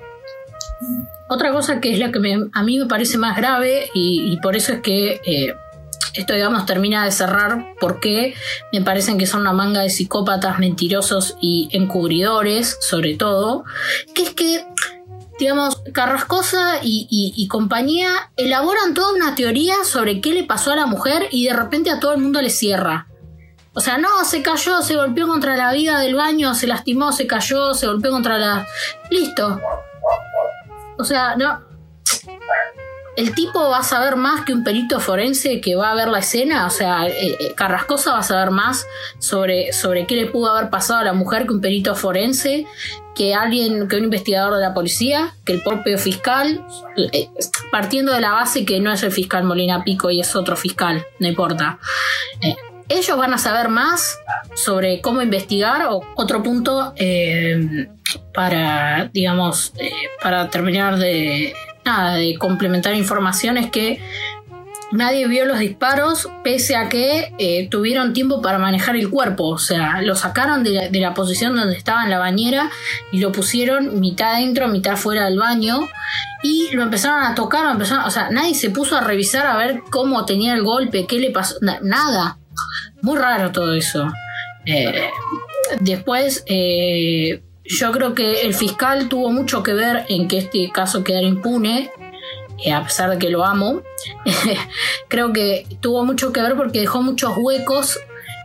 Otra 1.29 1.51
cosa 1.51 1.81
que 1.81 1.91
es 1.91 1.99
la 1.99 2.11
que 2.11 2.19
a 2.53 2.63
mí 2.63 2.79
me 2.79 2.85
parece 2.85 3.17
más 3.17 3.35
grave 3.35 3.89
y, 3.93 4.37
por 4.41 4.55
eso 4.55 4.73
es 4.73 4.81
que 4.81 5.19
eh, 5.25 5.55
esto, 6.13 6.33
digamos, 6.33 6.65
termina 6.65 7.03
de 7.03 7.11
cerrar 7.11 7.73
porque 7.79 8.33
me 8.71 8.81
parecen 8.81 9.17
que 9.17 9.27
son 9.27 9.41
una 9.41 9.53
manga 9.53 9.81
de 9.81 9.89
psicópatas 9.89 10.59
mentirosos 10.59 11.35
y 11.41 11.69
encubridores, 11.71 12.77
sobre 12.81 13.15
todo, 13.15 13.65
que 14.15 14.23
es 14.23 14.29
que, 14.31 14.65
digamos, 15.39 15.81
Carrascosa 15.93 16.79
y, 16.81 17.07
y 17.09 17.47
compañía 17.47 18.31
elaboran 18.37 18.93
toda 18.93 19.13
una 19.13 19.35
teoría 19.35 19.75
sobre 19.83 20.21
qué 20.21 20.33
le 20.33 20.43
pasó 20.43 20.71
a 20.71 20.75
la 20.75 20.85
mujer 20.85 21.27
y 21.31 21.45
de 21.45 21.53
repente 21.53 21.89
a 21.89 21.99
todo 21.99 22.13
el 22.13 22.21
mundo 22.21 22.41
le 22.41 22.49
cierra. 22.49 23.07
O 23.77 23.79
sea, 23.79 23.99
no, 23.99 24.25
se 24.25 24.41
cayó, 24.41 24.81
se 24.81 24.95
golpeó 24.95 25.27
contra 25.27 25.55
la 25.55 25.71
viga 25.71 25.99
del 25.99 26.15
baño, 26.15 26.55
se 26.55 26.65
lastimó, 26.65 27.11
se 27.11 27.27
cayó, 27.27 27.75
se 27.75 27.85
golpeó 27.85 28.09
contra 28.09 28.39
la... 28.39 28.65
Listo. 29.11 29.61
O 30.97 31.03
sea, 31.03 31.35
no... 31.35 31.61
El 33.15 33.35
tipo 33.35 33.69
va 33.69 33.79
a 33.79 33.83
saber 33.83 34.15
más 34.15 34.45
que 34.45 34.53
un 34.53 34.63
perito 34.63 34.99
forense 34.99 35.61
que 35.61 35.75
va 35.75 35.91
a 35.91 35.95
ver 35.95 36.07
la 36.07 36.19
escena. 36.19 36.65
O 36.65 36.71
sea, 36.71 37.07
eh, 37.07 37.37
eh, 37.39 37.53
Carrascosa 37.55 38.13
va 38.13 38.19
a 38.19 38.23
saber 38.23 38.49
más 38.49 38.83
sobre, 39.19 39.71
sobre 39.73 40.07
qué 40.07 40.15
le 40.15 40.25
pudo 40.25 40.55
haber 40.55 40.71
pasado 40.71 41.01
a 41.01 41.03
la 41.03 41.13
mujer 41.13 41.45
que 41.45 41.53
un 41.53 41.61
perito 41.61 41.93
forense 41.93 42.65
que 43.13 43.33
alguien, 43.33 43.87
que 43.87 43.97
un 43.97 44.05
investigador 44.05 44.55
de 44.55 44.61
la 44.61 44.73
policía, 44.73 45.35
que 45.45 45.53
el 45.53 45.63
propio 45.63 45.97
fiscal, 45.97 46.65
eh, 47.11 47.29
partiendo 47.71 48.13
de 48.13 48.21
la 48.21 48.31
base 48.31 48.65
que 48.65 48.79
no 48.79 48.91
es 48.91 49.01
el 49.01 49.11
fiscal 49.11 49.43
Molina 49.43 49.83
Pico 49.83 50.11
y 50.11 50.19
es 50.19 50.35
otro 50.35 50.55
fiscal, 50.55 51.05
no 51.19 51.27
importa. 51.27 51.79
Eh, 52.41 52.55
ellos 52.89 53.17
van 53.17 53.33
a 53.33 53.37
saber 53.37 53.69
más 53.69 54.17
sobre 54.55 55.01
cómo 55.01 55.21
investigar 55.21 55.87
o 55.89 56.01
otro 56.15 56.41
punto 56.43 56.93
eh, 56.95 57.87
para, 58.33 59.09
digamos, 59.13 59.73
eh, 59.77 59.91
para 60.21 60.49
terminar 60.49 60.97
de, 60.97 61.53
nada, 61.85 62.15
de 62.15 62.37
complementar 62.37 62.93
informaciones 62.93 63.69
que 63.69 63.99
nadie 64.91 65.27
vio 65.27 65.45
los 65.45 65.59
disparos 65.59 66.29
pese 66.43 66.75
a 66.75 66.87
que 66.87 67.33
eh, 67.37 67.67
tuvieron 67.69 68.13
tiempo 68.13 68.41
para 68.41 68.57
manejar 68.57 68.95
el 68.95 69.09
cuerpo. 69.09 69.49
O 69.49 69.57
sea, 69.57 70.01
lo 70.01 70.15
sacaron 70.15 70.63
de 70.63 70.89
la, 70.91 71.13
posición 71.13 71.55
donde 71.55 71.75
estaba 71.75 72.03
en 72.03 72.09
la 72.09 72.19
bañera 72.19 72.69
y 73.11 73.19
lo 73.19 73.31
pusieron 73.31 73.99
mitad 73.99 74.37
dentro, 74.37 74.67
mitad 74.67 74.95
fuera 74.95 75.25
del 75.25 75.37
baño. 75.37 75.87
Y 76.43 76.69
lo 76.71 76.83
empezaron 76.83 77.23
a 77.23 77.35
tocar, 77.35 77.69
empezaron, 77.69 78.05
o 78.05 78.11
sea, 78.11 78.29
nadie 78.29 78.53
se 78.53 78.69
puso 78.69 78.95
a 78.95 79.01
revisar 79.01 79.47
a 79.47 79.57
ver 79.57 79.81
cómo 79.89 80.23
tenía 80.25 80.53
el 80.53 80.63
golpe, 80.63 81.05
qué 81.07 81.19
le 81.19 81.31
pasó, 81.31 81.55
nada. 81.81 82.36
Muy 83.01 83.17
raro 83.17 83.51
todo 83.51 83.73
eso. 83.73 84.11
Eh, 84.65 85.09
después, 85.79 86.43
eh, 86.47 87.41
yo 87.63 87.91
creo 87.91 88.13
que 88.13 88.41
el 88.41 88.53
fiscal 88.53 89.07
tuvo 89.09 89.31
mucho 89.31 89.63
que 89.63 89.73
ver 89.73 90.05
en 90.09 90.27
que 90.27 90.39
este 90.39 90.69
caso 90.71 91.03
quedara 91.03 91.25
impune, 91.25 91.91
eh, 92.63 92.73
a 92.73 92.83
pesar 92.83 93.09
de 93.09 93.17
que 93.17 93.29
lo 93.29 93.45
amo. 93.45 93.81
creo 95.07 95.31
que 95.31 95.65
tuvo 95.79 96.05
mucho 96.05 96.33
que 96.33 96.41
ver 96.41 96.55
porque 96.55 96.81
dejó 96.81 97.01
muchos 97.01 97.33
huecos 97.37 97.99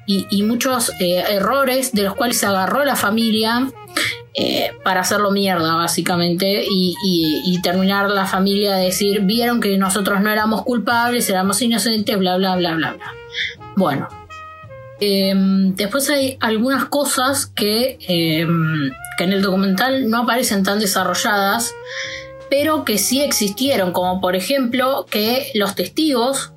y, 0.07 0.43
muchos 0.43 0.93
errores 1.01 1.93
de 1.93 2.03
los 2.03 2.15
cuales 2.15 2.37
se 2.37 2.45
agarró 2.45 2.85
la 2.85 2.97
familia 2.97 3.71
para 4.83 5.01
hacerlo 5.01 5.31
mierda, 5.31 5.77
básicamente, 5.77 6.65
y, 6.69 6.95
y, 7.03 7.63
terminar 7.63 8.11
la 8.11 8.27
familia 8.27 8.75
de 8.75 8.87
decir, 8.87 9.21
vieron 9.21 9.61
que 9.61 9.79
nosotros 9.79 10.21
no 10.21 10.31
éramos 10.31 10.65
culpables, 10.65 11.31
éramos 11.31 11.63
inocentes, 11.63 12.19
bla, 12.19 12.37
bla, 12.37 12.57
bla, 12.57 12.75
bla, 12.75 12.93
bla. 12.93 13.15
Bueno, 13.77 14.09
Em, 15.05 15.75
después 15.75 16.09
hay 16.11 16.37
algunas 16.39 16.85
cosas 16.85 17.47
que, 17.47 17.99
em, 18.07 18.93
que 19.19 19.25
en 19.25 19.33
el 19.33 19.43
documental 19.43 20.09
no 20.09 20.19
aparecen 20.19 20.63
tan 20.63 20.79
desarrolladas, 20.79 21.75
pero 22.49 22.85
que 22.85 22.99
sí 22.99 23.21
existieron, 23.21 23.91
como 23.91 24.21
por 24.21 24.37
ejemplo 24.37 25.05
que 25.11 25.51
los 25.55 25.75
testigos 25.75 26.53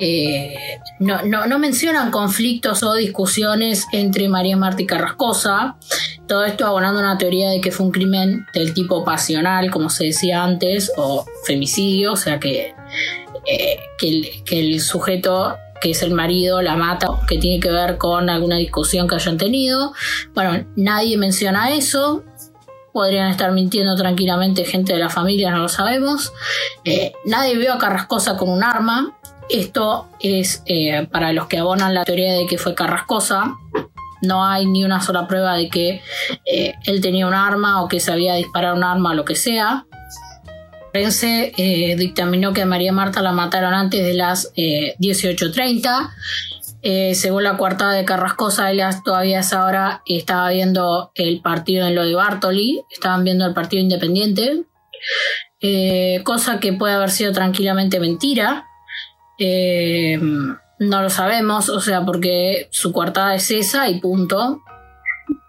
eh, 0.00 0.54
no, 0.98 1.58
mencionan 1.58 2.10
conflictos 2.10 2.82
o 2.82 2.94
discusiones 2.94 3.86
entre 3.92 4.30
María 4.30 4.56
Marta 4.56 4.80
y 4.80 4.86
Carrascosa. 4.86 5.76
Todo 6.26 6.46
esto 6.46 6.66
abonando 6.66 7.00
una 7.00 7.18
teoría 7.18 7.50
de 7.50 7.60
que 7.60 7.70
fue 7.70 7.84
un 7.84 7.92
crimen 7.92 8.46
del 8.54 8.72
tipo 8.72 9.04
pasional, 9.04 9.70
como 9.70 9.90
se 9.90 10.04
decía 10.06 10.42
antes, 10.42 10.90
o 10.96 11.26
femicidio, 11.44 12.12
o 12.12 12.16
sea 12.16 12.40
que, 12.40 12.74
eh, 13.46 13.78
que 13.98 14.58
el 14.58 14.80
sujeto 14.80 15.58
que 15.84 15.90
es 15.90 16.02
el 16.02 16.12
marido, 16.12 16.62
la 16.62 16.76
mata, 16.76 17.08
que 17.28 17.36
tiene 17.36 17.60
que 17.60 17.70
ver 17.70 17.98
con 17.98 18.30
alguna 18.30 18.56
discusión 18.56 19.06
que 19.06 19.16
hayan 19.16 19.36
tenido. 19.36 19.92
Bueno, 20.32 20.64
nadie 20.76 21.18
menciona 21.18 21.74
eso. 21.74 22.24
Podrían 22.94 23.30
estar 23.30 23.52
mintiendo 23.52 23.94
tranquilamente 23.94 24.64
gente 24.64 24.94
de 24.94 24.98
la 24.98 25.10
familia, 25.10 25.50
no 25.50 25.58
lo 25.58 25.68
sabemos. 25.68 26.32
Eh, 26.86 27.12
nadie 27.26 27.58
vio 27.58 27.74
a 27.74 27.76
Carrascosa 27.76 28.38
con 28.38 28.48
un 28.48 28.64
arma. 28.64 29.14
Esto 29.50 30.08
es 30.20 30.62
eh, 30.64 31.06
para 31.12 31.34
los 31.34 31.48
que 31.48 31.58
abonan 31.58 31.92
la 31.92 32.06
teoría 32.06 32.32
de 32.32 32.46
que 32.46 32.56
fue 32.56 32.74
Carrascosa. 32.74 33.54
No 34.22 34.42
hay 34.42 34.64
ni 34.64 34.86
una 34.86 35.02
sola 35.02 35.28
prueba 35.28 35.54
de 35.54 35.68
que 35.68 36.00
eh, 36.46 36.76
él 36.86 37.02
tenía 37.02 37.26
un 37.26 37.34
arma 37.34 37.82
o 37.82 37.88
que 37.88 38.00
sabía 38.00 38.36
disparar 38.36 38.72
un 38.72 38.84
arma 38.84 39.10
o 39.10 39.14
lo 39.14 39.26
que 39.26 39.34
sea 39.34 39.84
forense 40.94 41.52
eh, 41.56 41.96
dictaminó 41.96 42.52
que 42.52 42.62
a 42.62 42.66
María 42.66 42.92
Marta 42.92 43.20
la 43.20 43.32
mataron 43.32 43.74
antes 43.74 44.06
de 44.06 44.14
las 44.14 44.54
18.30. 44.54 46.10
Eh, 46.82 47.10
eh, 47.10 47.14
según 47.16 47.42
la 47.42 47.56
cuartada 47.56 47.94
de 47.94 48.04
Carrascosa, 48.04 48.70
ella 48.70 48.90
todavía 49.04 49.38
a 49.38 49.40
esa 49.40 49.64
hora 49.64 50.02
estaba 50.06 50.50
viendo 50.50 51.10
el 51.16 51.40
partido 51.40 51.88
en 51.88 51.96
lo 51.96 52.04
de 52.04 52.14
Bartoli, 52.14 52.82
estaban 52.92 53.24
viendo 53.24 53.44
el 53.44 53.54
partido 53.54 53.82
independiente, 53.82 54.62
cosa 56.22 56.60
que 56.60 56.74
puede 56.74 56.94
haber 56.94 57.10
sido 57.10 57.32
tranquilamente 57.32 57.98
mentira. 57.98 58.66
no 59.40 61.02
lo 61.02 61.10
sabemos, 61.10 61.70
o 61.70 61.80
sea, 61.80 62.04
porque 62.04 62.68
su 62.70 62.92
cuartada 62.92 63.34
es 63.34 63.50
esa 63.50 63.88
y 63.88 63.98
punto. 63.98 64.60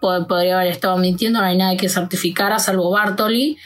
podría 0.00 0.56
haber 0.58 0.72
estado 0.72 0.96
mintiendo, 0.96 1.38
no 1.40 1.46
hay 1.46 1.56
nada 1.56 1.76
que 1.76 1.88
certificara, 1.88 2.58
salvo 2.58 2.90
Bartoli. 2.90 3.58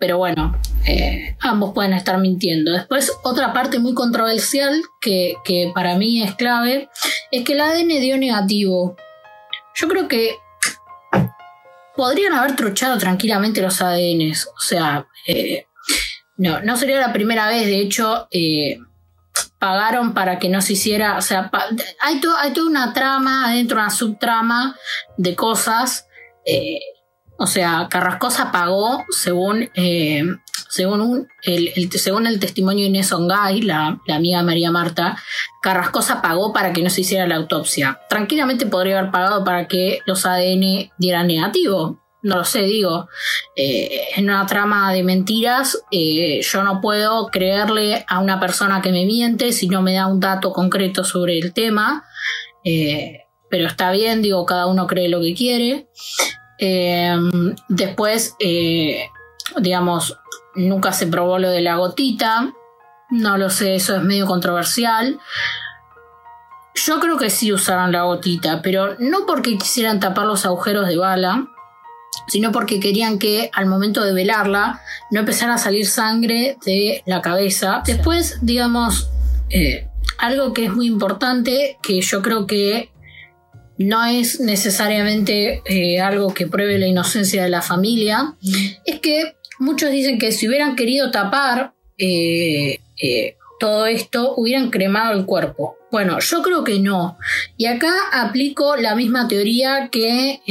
Pero 0.00 0.16
bueno, 0.16 0.58
eh, 0.86 1.36
ambos 1.40 1.74
pueden 1.74 1.92
estar 1.92 2.18
mintiendo. 2.18 2.72
Después, 2.72 3.12
otra 3.22 3.52
parte 3.52 3.78
muy 3.78 3.92
controversial 3.92 4.80
que, 4.98 5.36
para 5.74 5.96
mí 5.96 6.22
es 6.22 6.34
clave 6.34 6.88
es 7.30 7.44
que 7.44 7.52
el 7.52 7.60
ADN 7.60 8.00
dio 8.00 8.16
negativo. 8.16 8.96
Yo 9.74 9.88
creo 9.88 10.08
que 10.08 10.36
podrían 11.94 12.32
haber 12.32 12.56
truchado 12.56 12.96
tranquilamente 12.96 13.60
los 13.60 13.82
ADNs. 13.82 14.48
O 14.56 14.60
sea, 14.60 15.06
eh, 15.26 15.66
no, 16.38 16.62
no 16.62 16.78
sería 16.78 16.98
la 16.98 17.12
primera 17.12 17.46
vez. 17.46 17.66
De 17.66 17.80
hecho, 17.80 18.26
eh, 18.30 18.78
pagaron 19.58 20.14
para 20.14 20.38
que 20.38 20.48
no 20.48 20.62
se 20.62 20.72
hiciera. 20.72 21.18
O 21.18 21.22
sea, 21.22 21.50
hay, 22.00 22.22
hay 22.38 22.52
toda 22.54 22.66
una 22.66 22.94
trama, 22.94 23.50
adentro 23.50 23.76
una 23.78 23.90
subtrama 23.90 24.78
de 25.18 25.36
cosas. 25.36 26.06
O 27.42 27.46
sea, 27.46 27.88
Carrascosa 27.88 28.52
pagó, 28.52 29.06
según, 29.08 29.70
eh, 29.74 30.22
según, 30.68 31.26
el, 31.42 31.90
según 31.90 32.26
el 32.26 32.38
testimonio 32.38 32.84
de 32.84 32.90
Inés 32.90 33.12
Ongay, 33.12 33.62
la, 33.62 33.98
la, 34.06 34.16
amiga 34.16 34.42
María 34.42 34.70
Marta, 34.70 35.16
Carrascosa 35.62 36.20
pagó 36.20 36.52
para 36.52 36.74
que 36.74 36.82
no 36.82 36.90
se 36.90 37.00
hiciera 37.00 37.26
la 37.26 37.36
autopsia. 37.36 37.98
Tranquilamente 38.10 38.66
podría 38.66 38.98
haber 38.98 39.10
pagado 39.10 39.42
para 39.42 39.68
que 39.68 40.00
los 40.04 40.26
ADN 40.26 40.92
dieran 40.98 41.28
negativo. 41.28 42.02
No 42.20 42.36
lo 42.36 42.44
sé, 42.44 42.64
digo, 42.64 43.08
eh, 43.56 44.08
en 44.16 44.24
una 44.24 44.44
trama 44.44 44.92
de 44.92 45.02
mentiras, 45.02 45.82
eh, 45.90 46.42
yo 46.42 46.62
no 46.62 46.82
puedo 46.82 47.28
creerle 47.28 48.04
a 48.06 48.18
una 48.18 48.38
persona 48.38 48.82
que 48.82 48.92
me 48.92 49.06
miente 49.06 49.52
si 49.52 49.66
no 49.66 49.80
me 49.80 49.94
da 49.94 50.08
un 50.08 50.20
dato 50.20 50.52
concreto 50.52 51.04
sobre 51.04 51.38
el 51.38 51.54
tema. 51.54 52.04
pero 52.62 53.66
está 53.66 53.90
bien, 53.92 54.20
digo, 54.20 54.44
cada 54.44 54.66
uno 54.66 54.86
cree 54.86 55.08
lo 55.08 55.22
que 55.22 55.34
quiere. 55.34 55.88
Em, 56.62 57.56
después, 57.68 58.36
eh, 58.38 59.08
digamos, 59.58 60.18
nunca 60.54 60.92
se 60.92 61.06
probó 61.06 61.38
lo 61.38 61.50
de 61.50 61.62
la 61.62 61.76
gotita. 61.76 62.52
No 63.08 63.38
lo 63.38 63.48
sé, 63.48 63.74
eso 63.74 63.96
es 63.96 64.02
medio 64.02 64.26
controversial. 64.26 65.18
Yo 66.74 67.00
creo 67.00 67.16
que 67.16 67.30
sí 67.30 67.50
usaron 67.52 67.92
la 67.92 68.02
gotita, 68.02 68.60
pero 68.62 68.94
no 68.98 69.26
porque 69.26 69.56
quisieran 69.56 70.00
tapar 70.00 70.26
los 70.26 70.44
agujeros 70.44 70.86
de 70.86 70.98
bala, 70.98 71.48
sino 72.28 72.52
porque 72.52 72.78
querían 72.78 73.18
que 73.18 73.50
al 73.54 73.66
momento 73.66 74.04
de 74.04 74.12
velarla 74.12 74.82
no 75.10 75.20
empezara 75.20 75.54
a 75.54 75.58
salir 75.58 75.86
sangre 75.86 76.58
de 76.64 77.02
la 77.06 77.22
cabeza. 77.22 77.82
Después, 77.86 78.38
digamos, 78.42 79.08
eh, 79.48 79.88
algo 80.18 80.52
que 80.52 80.66
es 80.66 80.72
muy 80.72 80.86
importante, 80.86 81.78
que 81.82 82.02
yo 82.02 82.20
creo 82.20 82.46
que 82.46 82.92
no 83.80 84.04
es 84.04 84.40
necesariamente 84.40 85.62
eh, 85.64 86.00
algo 86.00 86.34
que 86.34 86.46
pruebe 86.46 86.78
la 86.78 86.86
inocencia 86.86 87.42
de 87.42 87.48
la 87.48 87.62
familia, 87.62 88.36
es 88.84 89.00
que 89.00 89.36
muchos 89.58 89.90
dicen 89.90 90.18
que 90.18 90.32
si 90.32 90.46
hubieran 90.46 90.76
querido 90.76 91.10
tapar 91.10 91.72
eh, 91.96 92.78
eh, 93.02 93.36
todo 93.58 93.86
esto, 93.86 94.34
hubieran 94.36 94.68
cremado 94.68 95.14
el 95.14 95.24
cuerpo. 95.24 95.78
Bueno, 95.90 96.18
yo 96.20 96.42
creo 96.42 96.62
que 96.62 96.78
no. 96.78 97.16
Y 97.56 97.66
acá 97.66 97.94
aplico 98.12 98.76
la 98.76 98.94
misma 98.94 99.28
teoría 99.28 99.88
que 99.90 100.42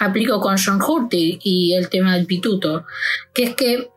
aplico 0.00 0.40
con 0.40 0.56
John 0.58 0.82
Hurty 0.82 1.38
y 1.40 1.74
el 1.74 1.88
tema 1.88 2.16
del 2.16 2.26
pituto, 2.26 2.84
que 3.34 3.44
es 3.44 3.54
que 3.54 3.88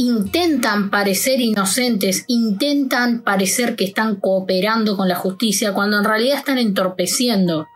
intentan 0.00 0.88
parecer 0.88 1.42
inocentes, 1.42 2.24
intentan 2.26 3.20
parecer 3.20 3.76
que 3.76 3.84
están 3.84 4.16
cooperando 4.16 4.96
con 4.96 5.08
la 5.08 5.14
justicia 5.14 5.74
cuando 5.74 5.98
en 5.98 6.04
realidad 6.04 6.38
están 6.38 6.56
entorpeciendo. 6.56 7.66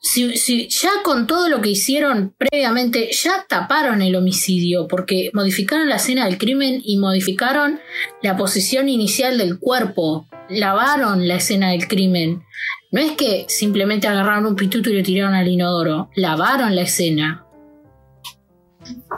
Si, 0.00 0.68
ya 0.68 0.90
con 1.04 1.26
todo 1.26 1.48
lo 1.48 1.60
que 1.60 1.70
hicieron 1.70 2.34
previamente, 2.36 3.10
ya 3.12 3.46
taparon 3.48 4.02
el 4.02 4.16
homicidio 4.16 4.88
porque 4.88 5.30
modificaron 5.32 5.88
la 5.88 5.96
escena 5.96 6.26
del 6.26 6.38
crimen 6.38 6.82
y 6.84 6.98
modificaron 6.98 7.80
la 8.20 8.36
posición 8.36 8.88
inicial 8.88 9.38
del 9.38 9.60
cuerpo, 9.60 10.28
lavaron 10.50 11.28
la 11.28 11.36
escena 11.36 11.70
del 11.70 11.86
crimen. 11.86 12.42
No 12.90 13.00
es 13.00 13.12
que 13.12 13.46
simplemente 13.48 14.08
agarraron 14.08 14.46
un 14.46 14.56
pituto 14.56 14.90
y 14.90 14.96
lo 14.96 15.02
tiraron 15.04 15.34
al 15.34 15.48
inodoro, 15.48 16.10
lavaron 16.16 16.74
la 16.74 16.82
escena. 16.82 17.43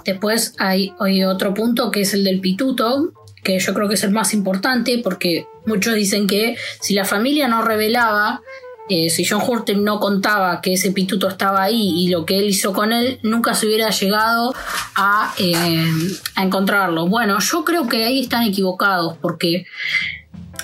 Después 0.05 0.55
hay, 0.59 0.93
otro 1.25 1.55
punto 1.55 1.91
que 1.91 2.03
es 2.03 2.15
el 2.15 2.25
del 2.25 2.41
pituto, 2.41 3.13
que 3.43 3.59
yo 3.59 3.75
creo 3.75 3.89
que 3.89 3.95
es 3.95 4.05
el 4.05 4.11
más 4.11 4.35
importante 4.35 5.01
porque 5.03 5.47
muchos 5.67 5.95
dicen 5.95 6.27
que 6.27 6.57
si 6.81 6.95
la 6.95 7.05
familia 7.05 7.49
no 7.49 7.63
revelaba, 7.63 8.43
eh, 8.89 9.11
si 9.11 9.25
John 9.25 9.43
Hurten 9.47 9.83
no 9.83 9.99
contaba 9.99 10.61
que 10.61 10.75
ese 10.75 10.93
pituto 10.93 11.29
estaba 11.29 11.63
ahí 11.63 11.93
y 11.97 12.09
lo 12.09 12.25
que 12.25 12.39
él 12.39 12.47
hizo 12.47 12.73
con 12.73 12.93
él, 12.93 13.19
nunca 13.23 13.55
se 13.55 13.67
hubiera 13.67 13.91
llegado 13.91 14.55
a, 14.95 15.35
eh, 15.39 15.91
a 16.37 16.45
encontrarlo. 16.45 17.09
Bueno, 17.09 17.39
yo 17.41 17.65
creo 17.65 17.89
que 17.89 18.05
ahí 18.05 18.21
están 18.21 18.45
equivocados 18.45 19.17
porque 19.21 19.67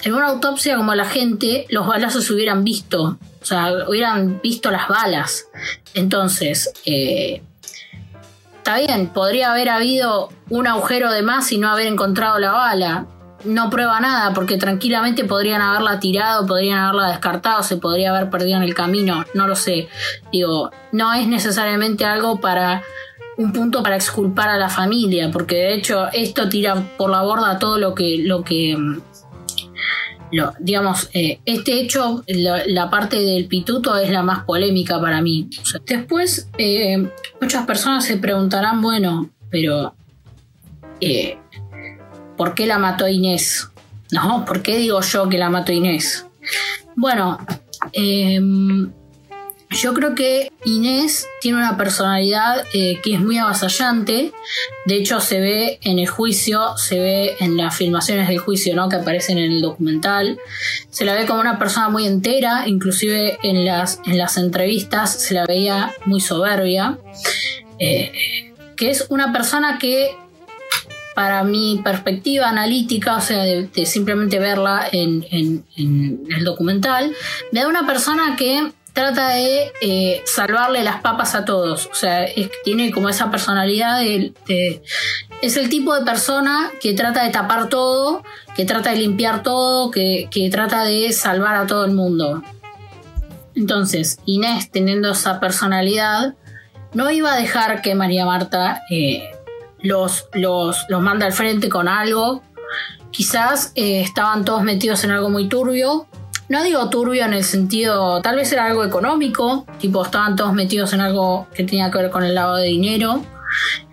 en 0.04 0.14
una 0.14 0.28
autopsia 0.28 0.76
como 0.76 0.94
la 0.94 1.04
gente, 1.04 1.66
los 1.68 1.86
balazos 1.86 2.24
se 2.24 2.32
hubieran 2.32 2.64
visto, 2.64 3.18
o 3.40 3.44
sea, 3.44 3.72
hubieran 3.88 4.40
visto 4.42 4.70
las 4.70 4.88
balas. 4.88 5.46
Entonces, 5.94 6.72
eh, 6.84 7.42
está 8.62 8.78
bien, 8.78 9.08
podría 9.08 9.50
haber 9.50 9.68
habido 9.70 10.28
un 10.48 10.68
agujero 10.68 11.10
de 11.10 11.22
más 11.22 11.50
y 11.50 11.58
no 11.58 11.68
haber 11.68 11.88
encontrado 11.88 12.38
la 12.38 12.52
bala. 12.52 13.06
No 13.44 13.70
prueba 13.70 13.98
nada, 13.98 14.32
porque 14.34 14.56
tranquilamente 14.56 15.24
podrían 15.24 15.60
haberla 15.60 15.98
tirado, 15.98 16.46
podrían 16.46 16.78
haberla 16.78 17.08
descartado, 17.08 17.64
se 17.64 17.76
podría 17.78 18.14
haber 18.14 18.30
perdido 18.30 18.58
en 18.58 18.62
el 18.62 18.72
camino, 18.72 19.24
no 19.34 19.48
lo 19.48 19.56
sé. 19.56 19.88
Digo, 20.30 20.70
no 20.92 21.12
es 21.12 21.26
necesariamente 21.26 22.04
algo 22.04 22.40
para 22.40 22.84
un 23.36 23.52
punto 23.52 23.82
para 23.82 23.96
exculpar 23.96 24.48
a 24.48 24.58
la 24.58 24.68
familia, 24.68 25.32
porque 25.32 25.56
de 25.56 25.74
hecho 25.74 26.06
esto 26.12 26.48
tira 26.48 26.76
por 26.96 27.10
la 27.10 27.22
borda 27.22 27.58
todo 27.58 27.78
lo 27.78 27.96
que, 27.96 28.18
lo 28.18 28.44
que 28.44 28.78
digamos, 30.58 31.10
eh, 31.12 31.40
este 31.44 31.80
hecho, 31.80 32.24
la, 32.26 32.90
parte 32.90 33.20
del 33.20 33.46
pituto 33.46 33.96
es 33.98 34.10
la 34.10 34.22
más 34.22 34.44
polémica 34.44 35.00
para 35.00 35.20
mí. 35.20 35.48
después, 35.86 36.48
eh, 36.58 37.08
muchas 37.40 37.66
personas 37.66 38.04
se 38.04 38.16
preguntarán, 38.16 38.80
bueno, 38.80 39.30
pero 39.50 39.94
eh, 41.00 41.38
¿por 42.36 42.54
qué 42.54 42.66
la 42.66 42.78
mató 42.78 43.06
Inés? 43.08 43.68
¿No? 44.10 44.44
¿Por 44.44 44.62
qué 44.62 44.76
digo 44.76 45.00
yo 45.00 45.28
que 45.28 45.38
la 45.38 45.50
mató 45.50 45.72
Inés? 45.72 46.26
Bueno, 46.96 47.38
yo 49.72 49.94
creo 49.94 50.14
que 50.14 50.52
Inés 50.64 51.26
tiene 51.40 51.58
una 51.58 51.76
personalidad 51.76 52.64
eh, 52.72 53.00
que 53.02 53.14
es 53.14 53.20
muy 53.20 53.38
avasallante. 53.38 54.32
De 54.86 54.96
hecho, 54.96 55.20
se 55.20 55.40
ve 55.40 55.78
en 55.82 55.98
el 55.98 56.08
juicio, 56.08 56.76
se 56.76 56.98
ve 56.98 57.36
en 57.40 57.56
las 57.56 57.76
filmaciones 57.76 58.28
del 58.28 58.38
juicio, 58.38 58.74
¿no? 58.74 58.88
Que 58.88 58.96
aparecen 58.96 59.38
en 59.38 59.52
el 59.52 59.62
documental. 59.62 60.38
Se 60.90 61.04
la 61.04 61.14
ve 61.14 61.26
como 61.26 61.40
una 61.40 61.58
persona 61.58 61.88
muy 61.88 62.06
entera, 62.06 62.64
inclusive 62.66 63.38
en 63.42 63.64
las, 63.64 64.00
en 64.06 64.18
las 64.18 64.36
entrevistas 64.36 65.22
se 65.22 65.34
la 65.34 65.46
veía 65.46 65.92
muy 66.04 66.20
soberbia. 66.20 66.98
Eh, 67.78 68.12
que 68.76 68.90
es 68.90 69.06
una 69.10 69.32
persona 69.32 69.78
que, 69.78 70.16
para 71.14 71.44
mi 71.44 71.80
perspectiva 71.84 72.48
analítica, 72.48 73.16
o 73.16 73.20
sea, 73.20 73.42
de, 73.44 73.86
simplemente 73.86 74.38
verla 74.38 74.88
en, 74.90 75.24
en 75.30 76.24
el 76.30 76.44
documental, 76.44 77.14
me 77.52 77.60
da 77.60 77.68
una 77.68 77.86
persona 77.86 78.36
que 78.36 78.72
trata 78.92 79.30
de 79.30 79.72
eh, 79.80 80.22
salvarle 80.26 80.82
las 80.82 81.00
papas 81.00 81.34
a 81.34 81.44
todos. 81.44 81.88
O 81.90 81.94
sea, 81.94 82.26
tiene 82.64 82.92
como 82.92 83.08
esa 83.08 83.30
personalidad 83.30 84.02
Es 84.02 85.56
el 85.56 85.68
tipo 85.68 85.94
de 85.94 86.04
persona 86.04 86.70
que 86.80 86.94
trata 86.94 87.24
de 87.24 87.30
tapar 87.30 87.68
todo, 87.68 88.22
que 88.54 88.64
trata 88.64 88.90
de 88.90 88.96
limpiar 88.96 89.42
todo, 89.42 89.90
que, 89.90 90.28
trata 90.50 90.84
de 90.84 91.12
salvar 91.12 91.56
a 91.56 91.66
todo 91.66 91.84
el 91.84 91.92
mundo. 91.92 92.42
Entonces, 93.54 94.18
Inés, 94.24 94.70
teniendo 94.70 95.12
esa 95.12 95.40
personalidad, 95.40 96.34
no 96.94 97.10
iba 97.10 97.32
a 97.32 97.36
dejar 97.36 97.82
que 97.82 97.94
María 97.94 98.24
Marta 98.24 98.82
eh, 98.90 99.30
los, 99.80 100.26
los, 100.32 100.84
los 100.88 101.02
manda 101.02 101.26
al 101.26 101.32
frente 101.32 101.68
con 101.68 101.88
algo. 101.88 102.42
Quizás 103.10 103.72
eh, 103.74 104.00
estaban 104.00 104.44
todos 104.44 104.62
metidos 104.62 105.04
en 105.04 105.10
algo 105.10 105.28
muy 105.28 105.48
turbio 105.48 106.06
no 106.52 106.62
digo 106.62 106.90
turbio 106.90 107.24
en 107.24 107.32
el 107.32 107.44
sentido, 107.44 108.20
tal 108.20 108.36
vez 108.36 108.52
era 108.52 108.66
algo 108.66 108.84
económico, 108.84 109.64
tipo 109.78 110.04
estaban 110.04 110.36
todos 110.36 110.52
metidos 110.52 110.92
en 110.92 111.00
algo 111.00 111.46
que 111.54 111.64
tenía 111.64 111.90
que 111.90 111.96
ver 111.96 112.10
con 112.10 112.24
el 112.24 112.34
lavado 112.34 112.58
de 112.58 112.66
dinero, 112.66 113.24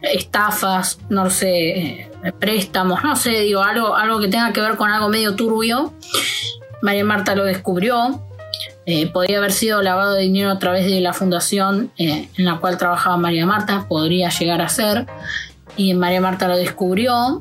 estafas, 0.02 1.00
no 1.08 1.30
sé, 1.30 1.70
eh, 1.70 2.12
préstamos, 2.38 3.02
no 3.02 3.16
sé, 3.16 3.30
digo, 3.30 3.64
algo, 3.64 3.96
algo 3.96 4.20
que 4.20 4.28
tenga 4.28 4.52
que 4.52 4.60
ver 4.60 4.76
con 4.76 4.92
algo 4.92 5.08
medio 5.08 5.36
turbio. 5.36 5.94
María 6.82 7.06
Marta 7.06 7.34
lo 7.34 7.46
descubrió. 7.46 8.26
Eh, 8.86 9.08
podría 9.08 9.38
haber 9.38 9.54
sido 9.54 9.82
lavado 9.82 10.16
de 10.16 10.24
dinero 10.24 10.52
a 10.52 10.60
través 10.60 10.86
de 10.86 11.00
la 11.00 11.14
fundación 11.14 11.92
eh, 11.98 12.28
en 12.38 12.46
la 12.46 12.58
cual 12.58 12.78
trabajaba 12.78 13.16
María 13.16 13.46
Marta, 13.46 13.86
podría 13.88 14.30
llegar 14.32 14.62
a 14.62 14.68
ser. 14.68 15.06
Y 15.78 15.94
María 15.94 16.20
Marta 16.20 16.50
lo 16.50 16.58
descubrió 16.58 17.40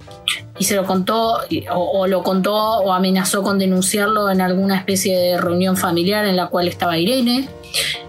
y 0.58 0.64
se 0.64 0.74
lo 0.74 0.84
contó 0.84 1.38
o, 1.72 2.06
lo 2.06 2.22
contó 2.22 2.54
o 2.54 2.92
amenazó 2.92 3.42
con 3.42 3.58
denunciarlo 3.58 4.30
en 4.30 4.40
alguna 4.40 4.76
especie 4.76 5.16
de 5.16 5.38
reunión 5.38 5.76
familiar 5.76 6.24
en 6.26 6.36
la 6.36 6.48
cual 6.48 6.68
estaba 6.68 6.98
Irene. 6.98 7.48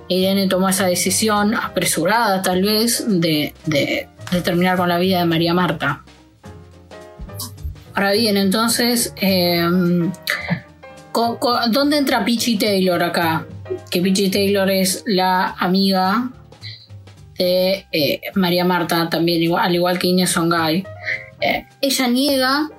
Irene 0.08 0.48
tomó 0.48 0.70
esa 0.70 0.88
decisión 0.88 1.54
apresurada 1.54 2.42
tal 2.42 2.64
vez 2.64 3.06
de, 3.08 3.54
terminar 4.44 4.78
con 4.78 4.90
la 4.90 4.98
vida 4.98 5.20
de 5.20 5.26
María 5.26 5.54
Marta. 5.54 6.04
Ahora 7.94 8.14
bien, 8.14 8.38
entonces, 8.38 9.14
em, 9.18 10.12
¿dónde 11.72 11.98
entra 11.98 12.24
Pichi 12.26 12.58
Taylor 12.58 13.04
acá? 13.04 13.46
Que 13.92 14.02
Pichi 14.02 14.30
Taylor 14.30 14.70
es 14.72 15.04
la 15.06 15.56
amiga 15.60 16.32
de 17.38 17.86
eh, 17.92 18.22
María 18.36 18.66
Marta, 18.66 19.10
también 19.10 19.54
al 19.58 19.76
igual 19.76 20.00
que 20.00 20.08
Inés 20.08 20.32
Songay. 20.32 20.86
Eh, 21.42 21.68
ella 21.82 22.08
niega 22.08 22.70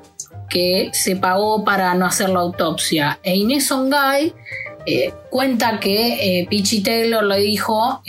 que 0.48 0.90
se 0.92 1.16
pagó 1.16 1.64
para 1.64 1.94
no 1.94 2.06
hacer 2.06 2.28
la 2.28 2.40
autopsia. 2.40 3.20
E 3.22 3.36
Inés 3.36 3.70
Ongay 3.70 4.34
eh, 4.86 5.14
cuenta 5.30 5.78
que 5.78 6.40
eh, 6.40 6.46
Pichi 6.48 6.82
Taylor 6.82 7.24
le 7.24 7.38
dijo 7.38 8.02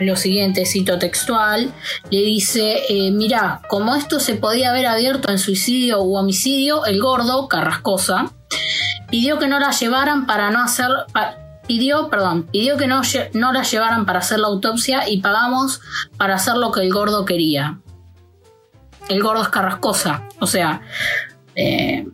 lo 0.00 0.16
siguiente, 0.16 0.66
cito 0.66 0.98
textual, 0.98 1.72
le 2.10 2.22
dice, 2.22 2.80
mira, 3.12 3.62
como 3.68 3.94
esto 3.94 4.18
se 4.18 4.34
podía 4.34 4.70
haber 4.70 4.86
abierto 4.86 5.30
en 5.30 5.38
suicidio 5.38 6.02
u 6.02 6.16
homicidio, 6.16 6.84
el 6.84 7.00
gordo, 7.00 7.46
Carrascosa, 7.46 8.32
pidió 9.08 9.38
que 9.38 9.46
no 9.46 9.60
la 9.60 9.70
llevaran 9.70 10.26
para 10.26 10.50
no 10.50 10.64
hacer... 10.64 10.88
pidió, 11.68 12.08
perdón, 12.08 12.48
pidió 12.50 12.76
que 12.76 12.88
no, 12.88 13.02
no 13.34 13.52
la 13.52 13.62
llevaran 13.62 14.04
para 14.04 14.18
hacer 14.18 14.40
la 14.40 14.48
autopsia 14.48 15.08
y 15.08 15.20
pagamos 15.20 15.80
para 16.16 16.34
hacer 16.34 16.56
lo 16.56 16.72
que 16.72 16.80
el 16.80 16.92
gordo 16.92 17.24
quería 17.24 17.78
el 19.08 19.22
gordo 19.22 19.42
es 19.42 19.48
Carrascosa. 19.48 20.28
O 20.40 20.46
sea, 20.46 20.82
eh, 21.54 22.06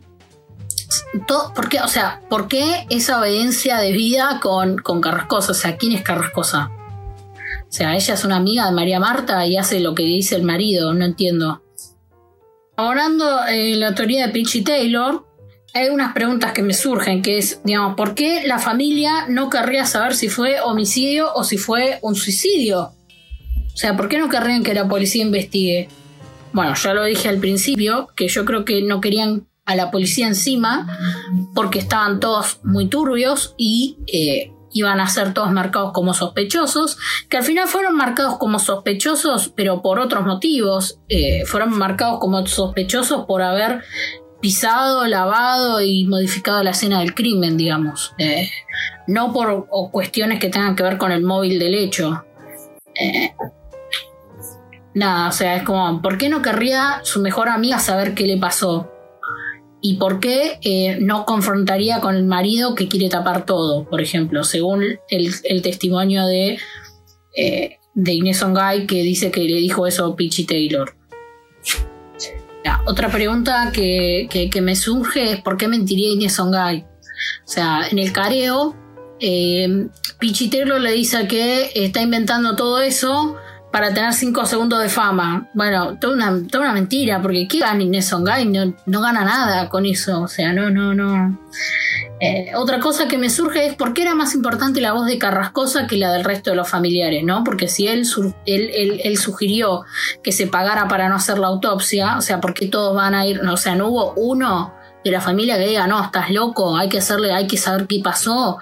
¿por, 1.55 1.69
qué, 1.69 1.81
o 1.81 1.87
sea, 1.87 2.21
¿por 2.29 2.47
qué 2.47 2.85
esa 2.89 3.19
obediencia 3.19 3.77
de 3.77 3.91
vida 3.91 4.39
con, 4.41 4.77
con 4.77 5.01
Carrascosa? 5.01 5.51
O 5.51 5.55
sea, 5.55 5.77
¿quién 5.77 5.93
es 5.93 6.01
Carrascosa? 6.01 6.71
O 7.67 7.71
sea, 7.71 7.95
ella 7.95 8.13
es 8.13 8.23
una 8.23 8.37
amiga 8.37 8.65
de 8.65 8.71
María 8.71 8.99
Marta 8.99 9.45
y 9.45 9.57
hace 9.57 9.79
lo 9.79 9.95
que 9.95 10.03
dice 10.03 10.35
el 10.35 10.43
marido, 10.43 10.93
no 10.93 11.05
entiendo. 11.05 11.61
Hablando 12.77 13.45
en 13.47 13.79
la 13.79 13.95
teoría 13.95 14.27
de 14.27 14.33
Pinchy 14.33 14.63
Taylor, 14.63 15.25
hay 15.73 15.89
unas 15.89 16.13
preguntas 16.13 16.53
que 16.53 16.61
me 16.61 16.73
surgen, 16.73 17.21
que 17.21 17.37
es, 17.37 17.61
digamos, 17.65 17.95
¿por 17.95 18.15
qué 18.15 18.43
la 18.45 18.59
familia 18.59 19.25
no 19.27 19.49
querría 19.49 19.85
saber 19.85 20.15
si 20.15 20.29
fue 20.29 20.61
homicidio 20.61 21.33
o 21.33 21.43
si 21.43 21.57
fue 21.57 21.99
un 22.01 22.15
suicidio? 22.15 22.93
O 23.73 23.77
sea, 23.77 23.97
¿por 23.97 24.07
qué 24.07 24.17
no 24.19 24.29
querrían 24.29 24.63
que 24.63 24.73
la 24.73 24.87
policía 24.87 25.23
investigue? 25.23 25.89
Bueno, 26.55 26.73
ya 26.73 26.93
lo 26.93 27.03
dije 27.03 27.27
al 27.27 27.39
principio, 27.39 28.07
que 28.15 28.29
yo 28.29 28.45
creo 28.45 28.63
que 28.63 28.81
no 28.81 29.01
querían 29.01 29.45
a 29.65 29.75
la 29.75 29.91
policía 29.91 30.25
encima 30.25 30.87
porque 31.53 31.79
estaban 31.79 32.21
todos 32.21 32.61
muy 32.63 32.87
turbios 32.87 33.55
y 33.57 33.97
eh, 34.07 34.53
iban 34.71 35.01
a 35.01 35.07
ser 35.09 35.33
todos 35.33 35.51
marcados 35.51 35.91
como 35.91 36.13
sospechosos, 36.13 36.97
que 37.29 37.35
al 37.35 37.43
final 37.43 37.67
fueron 37.67 37.97
marcados 37.97 38.37
como 38.37 38.59
sospechosos, 38.59 39.51
pero 39.53 39.81
por 39.81 39.99
otros 39.99 40.25
motivos. 40.25 41.01
Eh, 41.09 41.43
fueron 41.45 41.77
marcados 41.77 42.19
como 42.21 42.47
sospechosos 42.47 43.25
por 43.25 43.41
haber 43.41 43.81
pisado, 44.39 45.05
lavado 45.07 45.81
y 45.81 46.05
modificado 46.05 46.63
la 46.63 46.71
escena 46.71 47.01
del 47.01 47.13
crimen, 47.13 47.57
digamos. 47.57 48.13
Eh, 48.17 48.47
no 49.07 49.33
por 49.33 49.67
cuestiones 49.91 50.39
que 50.39 50.47
tengan 50.47 50.77
que 50.77 50.83
ver 50.83 50.97
con 50.97 51.11
el 51.11 51.23
móvil 51.23 51.59
del 51.59 51.75
hecho 51.75 52.23
nada, 54.95 55.27
o 55.29 55.31
sea, 55.31 55.57
es 55.57 55.63
como, 55.63 56.01
¿por 56.01 56.17
qué 56.17 56.29
no 56.29 56.41
querría 56.41 57.01
su 57.03 57.21
mejor 57.21 57.49
amiga 57.49 57.77
saber 57.79 58.15
qué 58.15 58.25
le 58.25 58.37
pasó? 58.37 58.91
¿Y 59.81 59.97
por 59.97 60.19
qué 60.19 60.57
eh, 60.63 60.97
no 60.99 61.25
confrontaría 61.25 61.99
con 61.99 62.15
el 62.15 62.23
marido 62.23 62.73
que 62.73 62.87
quiere 62.87 63.09
tapar 63.09 63.45
todo, 63.45 63.87
por 63.87 64.01
ejemplo, 64.01 64.43
según 64.43 64.83
el, 65.09 65.61
testimonio 65.61 66.25
de, 66.25 66.57
eh, 67.35 67.77
de 67.93 68.13
Inés 68.13 68.41
Ongay 68.41 68.87
que 68.87 69.03
dice 69.03 69.29
que 69.29 69.41
le 69.41 69.57
dijo 69.57 69.85
eso 69.85 70.05
a 70.05 70.15
Pichi 70.15 70.45
Taylor? 70.45 70.95
otra 72.87 73.09
pregunta 73.09 73.71
que, 73.71 74.49
me 74.61 74.75
surge 74.75 75.33
es 75.33 75.41
¿por 75.41 75.57
qué 75.57 75.67
mentiría 75.67 76.13
Inés 76.13 76.39
Ongay? 76.39 76.85
O 77.45 77.47
sea, 77.47 77.87
en 77.89 77.99
el 77.99 78.11
careo, 78.11 78.75
eh, 79.19 79.87
Pichi 80.19 80.49
Taylor 80.49 80.81
le 80.81 80.93
dice 80.93 81.27
que 81.27 81.71
está 81.75 82.01
inventando 82.01 82.55
todo 82.55 82.79
eso 82.81 83.37
para 83.75 83.93
tener 83.93 84.13
5 84.13 84.45
segundos 84.45 84.81
de 84.81 84.87
fama. 84.87 85.49
Bueno, 85.53 85.97
toda 85.99 86.13
una, 86.13 86.71
mentira, 86.71 87.21
porque 87.21 87.45
¿qué 87.45 87.59
gana 87.59 87.83
Inés 87.83 88.13
Ongay? 88.13 88.45
No, 88.45 88.73
no 88.85 89.01
gana 89.01 89.25
nada 89.25 89.67
con 89.67 89.85
eso, 89.85 90.21
o 90.21 90.29
sea, 90.29 90.53
no, 90.53 90.69
no, 90.69 90.93
no. 90.93 91.37
Eh, 92.21 92.51
otra 92.55 92.79
cosa 92.79 93.09
que 93.09 93.17
me 93.17 93.29
surge 93.29 93.65
es 93.65 93.75
por 93.75 93.93
qué 93.93 94.03
era 94.03 94.15
más 94.15 94.33
importante 94.33 94.79
la 94.79 94.93
voz 94.93 95.07
de 95.07 95.17
Carrascosa 95.17 95.87
que 95.87 95.97
la 95.97 96.13
del 96.13 96.23
resto 96.23 96.51
de 96.51 96.55
los 96.55 96.69
familiares, 96.69 97.25
¿no? 97.25 97.43
Porque 97.43 97.67
si 97.67 97.85
él, 97.89 98.07
él, 98.45 99.01
él, 99.03 99.17
sugirió 99.17 99.83
que 100.23 100.31
se 100.31 100.47
pagara 100.47 100.87
para 100.87 101.09
no 101.09 101.15
hacer 101.15 101.37
la 101.37 101.47
autopsia, 101.47 102.17
o 102.17 102.21
sea, 102.21 102.39
¿por 102.39 102.53
qué 102.53 102.67
todos 102.67 102.95
van 102.95 103.13
a 103.13 103.27
ir? 103.27 103.41
O 103.41 103.57
sea, 103.57 103.75
no 103.75 103.89
hubo 103.89 104.13
uno 104.13 104.73
de 105.05 105.11
la 105.11 105.21
familia 105.21 105.55
que 105.57 105.67
diga, 105.67 105.85
no, 105.85 106.03
estás 106.03 106.31
loco, 106.31 106.75
hay 106.75 106.89
que 106.89 106.97
hacerle, 106.97 107.31
hay 107.31 107.45
que 107.45 107.57
saber 107.57 107.85
qué 107.85 108.01
pasó. 108.03 108.57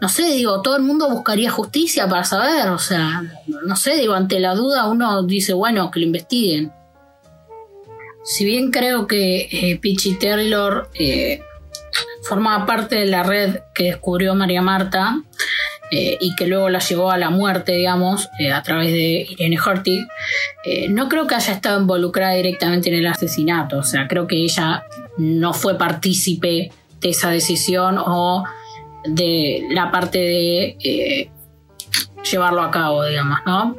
No 0.00 0.10
sé, 0.10 0.24
digo, 0.34 0.60
todo 0.60 0.76
el 0.76 0.82
mundo 0.82 1.08
buscaría 1.08 1.50
justicia 1.50 2.06
para 2.06 2.22
saber, 2.22 2.68
o 2.68 2.78
sea, 2.78 3.24
no 3.64 3.76
sé, 3.76 3.96
digo, 3.96 4.12
ante 4.12 4.38
la 4.38 4.54
duda 4.54 4.88
uno 4.88 5.22
dice, 5.22 5.54
bueno, 5.54 5.90
que 5.90 6.00
lo 6.00 6.06
investiguen. 6.06 6.70
Si 8.24 8.44
bien 8.44 8.70
creo 8.70 9.06
que 9.06 9.48
eh, 9.50 9.78
Pichi 9.80 10.18
Taylor 10.18 10.90
eh, 10.94 11.40
formaba 12.24 12.66
parte 12.66 12.96
de 12.96 13.06
la 13.06 13.22
red 13.22 13.60
que 13.74 13.84
descubrió 13.84 14.34
María 14.34 14.60
Marta, 14.60 15.22
eh, 15.92 16.18
y 16.20 16.34
que 16.34 16.48
luego 16.48 16.68
la 16.68 16.80
llevó 16.80 17.12
a 17.12 17.18
la 17.18 17.30
muerte, 17.30 17.72
digamos, 17.72 18.28
eh, 18.40 18.52
a 18.52 18.60
través 18.62 18.88
de 18.88 19.24
Irene 19.28 19.58
Hortig, 19.64 20.04
eh, 20.64 20.88
no 20.88 21.08
creo 21.08 21.28
que 21.28 21.36
haya 21.36 21.52
estado 21.52 21.80
involucrada 21.80 22.34
directamente 22.34 22.88
en 22.88 22.96
el 22.96 23.06
asesinato. 23.06 23.78
O 23.78 23.82
sea, 23.84 24.08
creo 24.08 24.26
que 24.26 24.36
ella 24.36 24.84
no 25.18 25.52
fue 25.52 25.78
partícipe 25.78 26.72
de 27.00 27.08
esa 27.08 27.30
decisión 27.30 27.98
o 27.98 28.44
de 29.04 29.66
la 29.70 29.90
parte 29.90 30.18
de 30.18 31.30
llevarlo 32.30 32.62
a 32.62 32.70
cabo, 32.70 33.04
digamos, 33.04 33.38
¿no? 33.46 33.76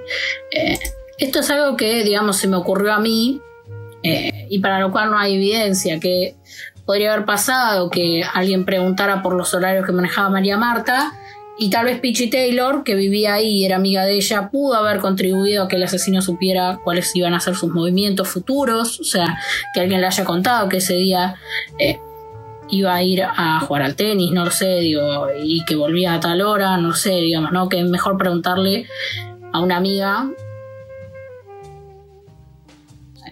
esto 1.17 1.39
es 1.39 1.50
algo 1.50 1.76
que, 1.76 2.04
digamos, 2.04 2.38
se 2.38 2.47
me 2.47 2.56
ocurrió 2.56 2.93
a 2.93 3.00
mí 3.00 3.41
y 4.04 4.60
para 4.60 4.80
lo 4.80 4.91
cual 4.91 5.12
no 5.12 5.17
hay 5.17 5.36
evidencia 5.36 6.00
que 6.00 6.36
podría 6.86 7.13
haber 7.13 7.26
pasado 7.26 7.89
que 7.89 8.23
alguien 8.34 8.63
preguntara 8.63 9.21
por 9.21 9.36
los 9.36 9.54
horarios 9.54 9.86
que 9.86 9.91
manejaba 9.91 10.30
María 10.30 10.58
Marta 10.58 11.12
y 11.60 11.72
tal 11.72 11.86
vez 11.86 12.00
Peachy 12.00 12.30
Taylor, 12.30 12.84
que 12.84 12.93
vivía 12.93 13.34
ahí 13.34 13.48
y 13.48 13.65
era 13.65 13.78
amiga 13.78 14.06
de 14.06 14.15
ella, 14.15 14.50
pudo 14.52 14.76
haber 14.76 15.00
contribuido 15.00 15.63
a 15.63 15.67
que 15.67 15.76
el 15.76 15.84
asesino 15.84 16.22
supiera 16.22 16.80
cuáles 16.84 17.15
iban 17.15 17.34
a 17.34 17.39
ser 17.39 17.56
sus 17.56 17.74
movimientos 17.74 18.28
futuros. 18.28 19.00
O 19.00 19.04
sea, 19.04 19.39
que 19.74 19.80
alguien 19.80 20.02
le 20.02 20.08
haya 20.08 20.24
contado 20.24 20.70
que 20.70 20.78
ese 20.78 20.93
día 20.93 21.36
eh, 21.80 22.00
iba 22.70 22.93
a 22.93 23.02
ir 23.02 23.24
a 23.24 23.60
jugar 23.62 23.82
al 23.82 23.96
tenis, 23.96 24.32
no 24.32 24.46
lo 24.46 24.52
sé, 24.52 24.80
digo, 24.82 25.28
y 25.43 25.65
que 25.65 25.76
volvía 25.76 26.13
a 26.13 26.20
tal 26.20 26.41
hora, 26.41 26.78
no 26.78 26.93
sé, 26.93 27.15
digamos, 27.15 27.52
¿no? 27.52 27.70
Que 27.70 27.80
es 27.80 27.86
mejor 27.86 28.20
preguntarle 28.20 28.88
a 29.52 29.60
una 29.60 29.78
amiga. 29.78 30.30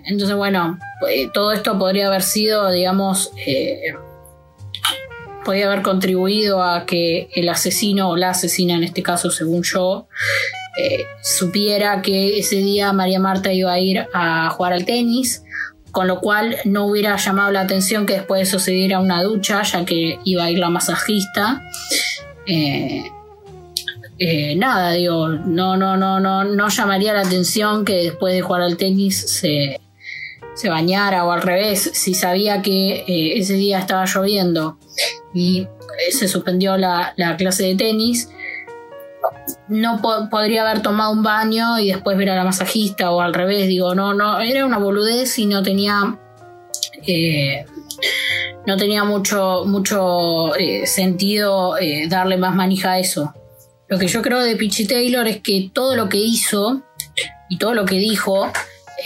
Entonces, 0.06 0.36
bueno, 0.36 0.80
eh, 1.10 1.30
todo 1.32 1.52
esto 1.52 1.78
podría 1.78 2.08
haber 2.08 2.24
sido, 2.24 2.72
digamos, 2.72 3.32
eh, 3.46 3.94
podía 5.46 5.68
haber 5.68 5.84
contribuido 5.84 6.62
a 6.62 6.86
que 6.86 7.30
el 7.36 7.48
asesino 7.48 8.10
o 8.10 8.18
la 8.18 8.32
asesina, 8.32 8.76
en 8.76 8.84
este 8.84 9.04
caso, 9.04 9.32
según 9.32 9.64
yo, 9.64 10.08
eh, 10.78 11.06
supiera 11.22 12.02
que 12.02 12.40
ese 12.40 12.58
día 12.58 12.92
María 12.92 13.20
Marta 13.20 13.54
iba 13.54 13.72
a 13.72 13.80
ir 13.80 14.06
a 14.14 14.50
jugar 14.50 14.74
al 14.74 14.84
tenis, 14.84 15.44
con 15.92 16.08
lo 16.08 16.20
cual 16.20 16.58
no 16.66 16.88
hubiera 16.88 17.16
llamado 17.16 17.52
la 17.52 17.62
atención 17.62 18.06
que 18.06 18.16
después 18.16 18.40
de 18.40 18.44
eso 18.44 18.60
se 18.60 18.72
diera 18.72 19.00
una 19.00 19.24
ducha, 19.24 19.62
ya 19.62 19.86
que 19.86 20.20
iba 20.26 20.44
a 20.44 20.52
ir 20.52 20.60
la 20.60 20.70
masajista. 20.70 21.62
Eh, 22.46 23.06
eh, 24.18 24.56
nada, 24.56 24.92
digo, 24.92 25.30
no, 25.30 25.78
no, 25.78 25.96
no, 25.96 26.20
no, 26.20 26.44
no 26.44 26.70
llamaría 26.70 27.14
la 27.14 27.22
atención 27.22 27.86
que 27.86 27.96
después 27.96 28.34
de 28.34 28.42
jugar 28.42 28.62
al 28.62 28.78
tenis 28.78 29.18
se, 29.18 29.80
se 30.56 30.70
bañara 30.70 31.26
o 31.26 31.32
al 31.32 31.42
revés, 31.42 31.92
si 31.94 32.14
sabía 32.14 32.62
que 32.62 33.04
eh, 33.08 33.38
ese 33.38 33.54
día 33.54 33.80
estaba 33.80 34.06
lloviendo 34.06 34.80
y 35.34 35.62
eh, 35.62 36.12
se 36.12 36.28
suspendió 36.28 36.78
la, 36.78 37.14
clase 37.38 37.64
de 37.64 37.76
tenis, 37.76 38.30
no 39.68 40.02
podría 40.32 40.62
haber 40.62 40.82
tomado 40.82 41.12
un 41.12 41.24
baño 41.24 41.78
y 41.80 41.92
después 41.92 42.18
ver 42.18 42.30
a 42.30 42.36
la 42.36 42.44
masajista 42.44 43.12
o 43.12 43.22
al 43.22 43.34
revés, 43.34 43.68
digo, 43.68 43.96
no, 43.96 44.14
no, 44.14 44.40
era 44.40 44.66
una 44.66 44.78
boludez 44.80 45.38
y 45.38 45.46
no 45.46 45.62
tenía... 45.62 46.20
Eh, 47.08 47.66
no 48.66 48.78
tenía 48.78 49.04
mucho, 49.04 49.64
mucho 49.68 50.52
sentido 50.86 51.76
darle 52.10 52.36
más 52.38 52.56
manija 52.56 52.94
a 52.94 53.00
eso. 53.00 53.32
Lo 53.88 54.00
que 54.00 54.08
yo 54.08 54.24
creo 54.24 54.40
de 54.40 54.56
Pichi 54.56 54.88
Taylor 54.88 55.28
es 55.28 55.42
que 55.42 55.70
todo 55.72 55.96
lo 55.96 56.10
que 56.10 56.18
hizo 56.18 56.82
y 57.48 57.60
todo 57.60 57.76
lo 57.76 57.86
que 57.86 57.98
dijo 57.98 58.52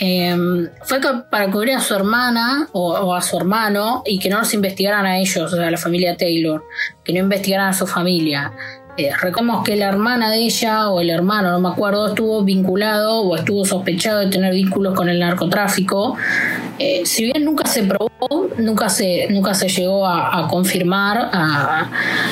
Em, 0.02 0.66
fue 0.82 0.98
para 1.30 1.50
cubrir 1.50 1.74
a 1.74 1.80
su 1.80 1.94
hermana 1.94 2.70
o, 2.72 3.14
a 3.14 3.20
su 3.20 3.36
hermano 3.36 4.02
y 4.06 4.18
que 4.18 4.30
no 4.30 4.38
los 4.38 4.54
investigaran 4.54 5.04
a 5.04 5.18
ellos, 5.18 5.52
o 5.52 5.56
sea, 5.56 5.68
a 5.68 5.70
la 5.70 5.76
familia 5.76 6.16
Taylor, 6.16 6.64
que 7.04 7.12
no 7.12 7.18
investigaran 7.18 7.68
a 7.68 7.72
su 7.74 7.86
familia. 7.86 8.50
Eh, 8.96 9.10
recordemos 9.20 9.62
que 9.62 9.76
la 9.76 9.88
hermana 9.88 10.30
de 10.30 10.38
ella 10.38 10.88
o 10.88 11.00
el 11.00 11.10
hermano, 11.10 11.50
no 11.50 11.60
me 11.60 11.68
acuerdo, 11.68 12.08
estuvo 12.08 12.42
vinculado 12.42 13.20
o 13.20 13.36
estuvo 13.36 13.64
sospechado 13.66 14.20
de 14.20 14.28
tener 14.28 14.54
vínculos 14.54 14.94
con 14.94 15.10
el 15.10 15.20
narcotráfico. 15.20 16.16
Eh, 16.78 17.02
si 17.04 17.24
bien 17.24 17.44
nunca 17.44 17.66
se 17.66 17.82
probó, 17.82 18.48
nunca 18.56 18.88
se, 18.88 19.26
nunca 19.28 19.52
se 19.52 19.68
llegó 19.68 20.06
a, 20.06 20.48
confirmar, 20.48 21.30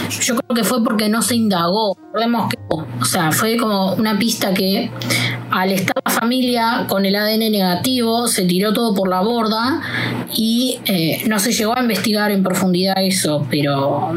yo 0.09 0.37
creo 0.37 0.57
que 0.57 0.65
fue 0.65 0.83
porque 0.83 1.09
no 1.11 1.21
se 1.21 1.37
indagó. 1.37 1.97
Recordemos 2.19 2.49
que, 2.51 2.59
o 3.01 3.05
sea, 3.05 3.31
fue 3.31 3.57
como 3.57 3.95
una 3.95 4.19
pista 4.19 4.53
que 4.53 4.91
al 5.53 5.71
estar 5.71 5.95
la 6.05 6.11
familia 6.11 6.85
con 6.89 7.07
el 7.07 7.15
ADN 7.15 7.53
negativo, 7.53 8.27
se 8.27 8.45
tiró 8.45 8.73
todo 8.73 8.93
por 8.93 9.09
la 9.09 9.21
borda 9.21 9.81
y 10.35 10.81
eh, 10.87 11.23
no 11.29 11.39
se 11.39 11.53
llegó 11.53 11.79
a 11.79 11.81
investigar 11.81 12.33
en 12.33 12.43
profundidad 12.43 12.97
eso, 12.99 13.47
pero 13.49 14.13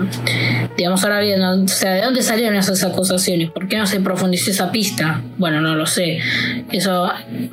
digamos 0.76 1.04
ahora 1.04 1.20
bien, 1.20 1.44
o 1.44 1.68
sea, 1.68 1.94
¿de 1.94 2.02
dónde 2.02 2.24
salieron 2.24 2.56
esas 2.56 2.84
acusaciones? 2.84 3.52
¿Por 3.52 3.68
qué 3.68 3.78
no 3.78 3.86
se 3.86 4.00
profundizó 4.00 4.50
esa 4.50 4.72
pista? 4.72 5.22
Bueno, 5.38 5.62
no 5.62 5.76
lo 5.76 5.86
sé. 5.86 6.18
Eso 6.72 7.08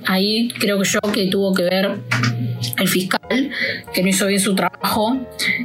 ahí 0.06 0.48
creo 0.58 0.78
que 0.80 0.88
yo 0.88 1.00
que 1.12 1.26
tuvo 1.26 1.52
que 1.52 1.64
ver 1.64 1.98
el 2.78 2.88
fiscal, 2.88 3.50
que 3.92 4.02
no 4.02 4.08
hizo 4.08 4.26
bien 4.26 4.40
su 4.40 4.54
trabajo. 4.54 5.16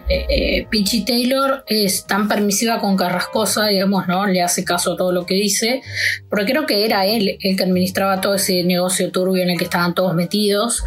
Eh, 0.09 0.25
eh 0.29 0.67
Pichi 0.69 1.05
Taylor 1.05 1.63
es 1.67 2.05
tan 2.05 2.27
permisiva 2.27 2.79
con 2.79 2.97
Carrascosa, 2.97 3.67
digamos, 3.67 4.07
¿no? 4.07 4.25
Le 4.25 4.41
hace 4.41 4.63
todo 4.77 5.11
lo 5.11 5.25
que 5.25 5.35
dice, 5.35 5.81
porque 6.29 6.45
creo 6.45 6.65
que 6.65 6.85
era 6.85 7.05
él 7.05 7.37
el 7.39 7.57
que 7.57 7.63
administraba 7.63 8.21
todo 8.21 8.35
ese 8.35 8.63
negocio 8.63 9.11
turbio 9.11 9.43
en 9.43 9.51
el 9.51 9.57
que 9.57 9.65
estaban 9.65 9.93
todos 9.93 10.15
metidos. 10.15 10.83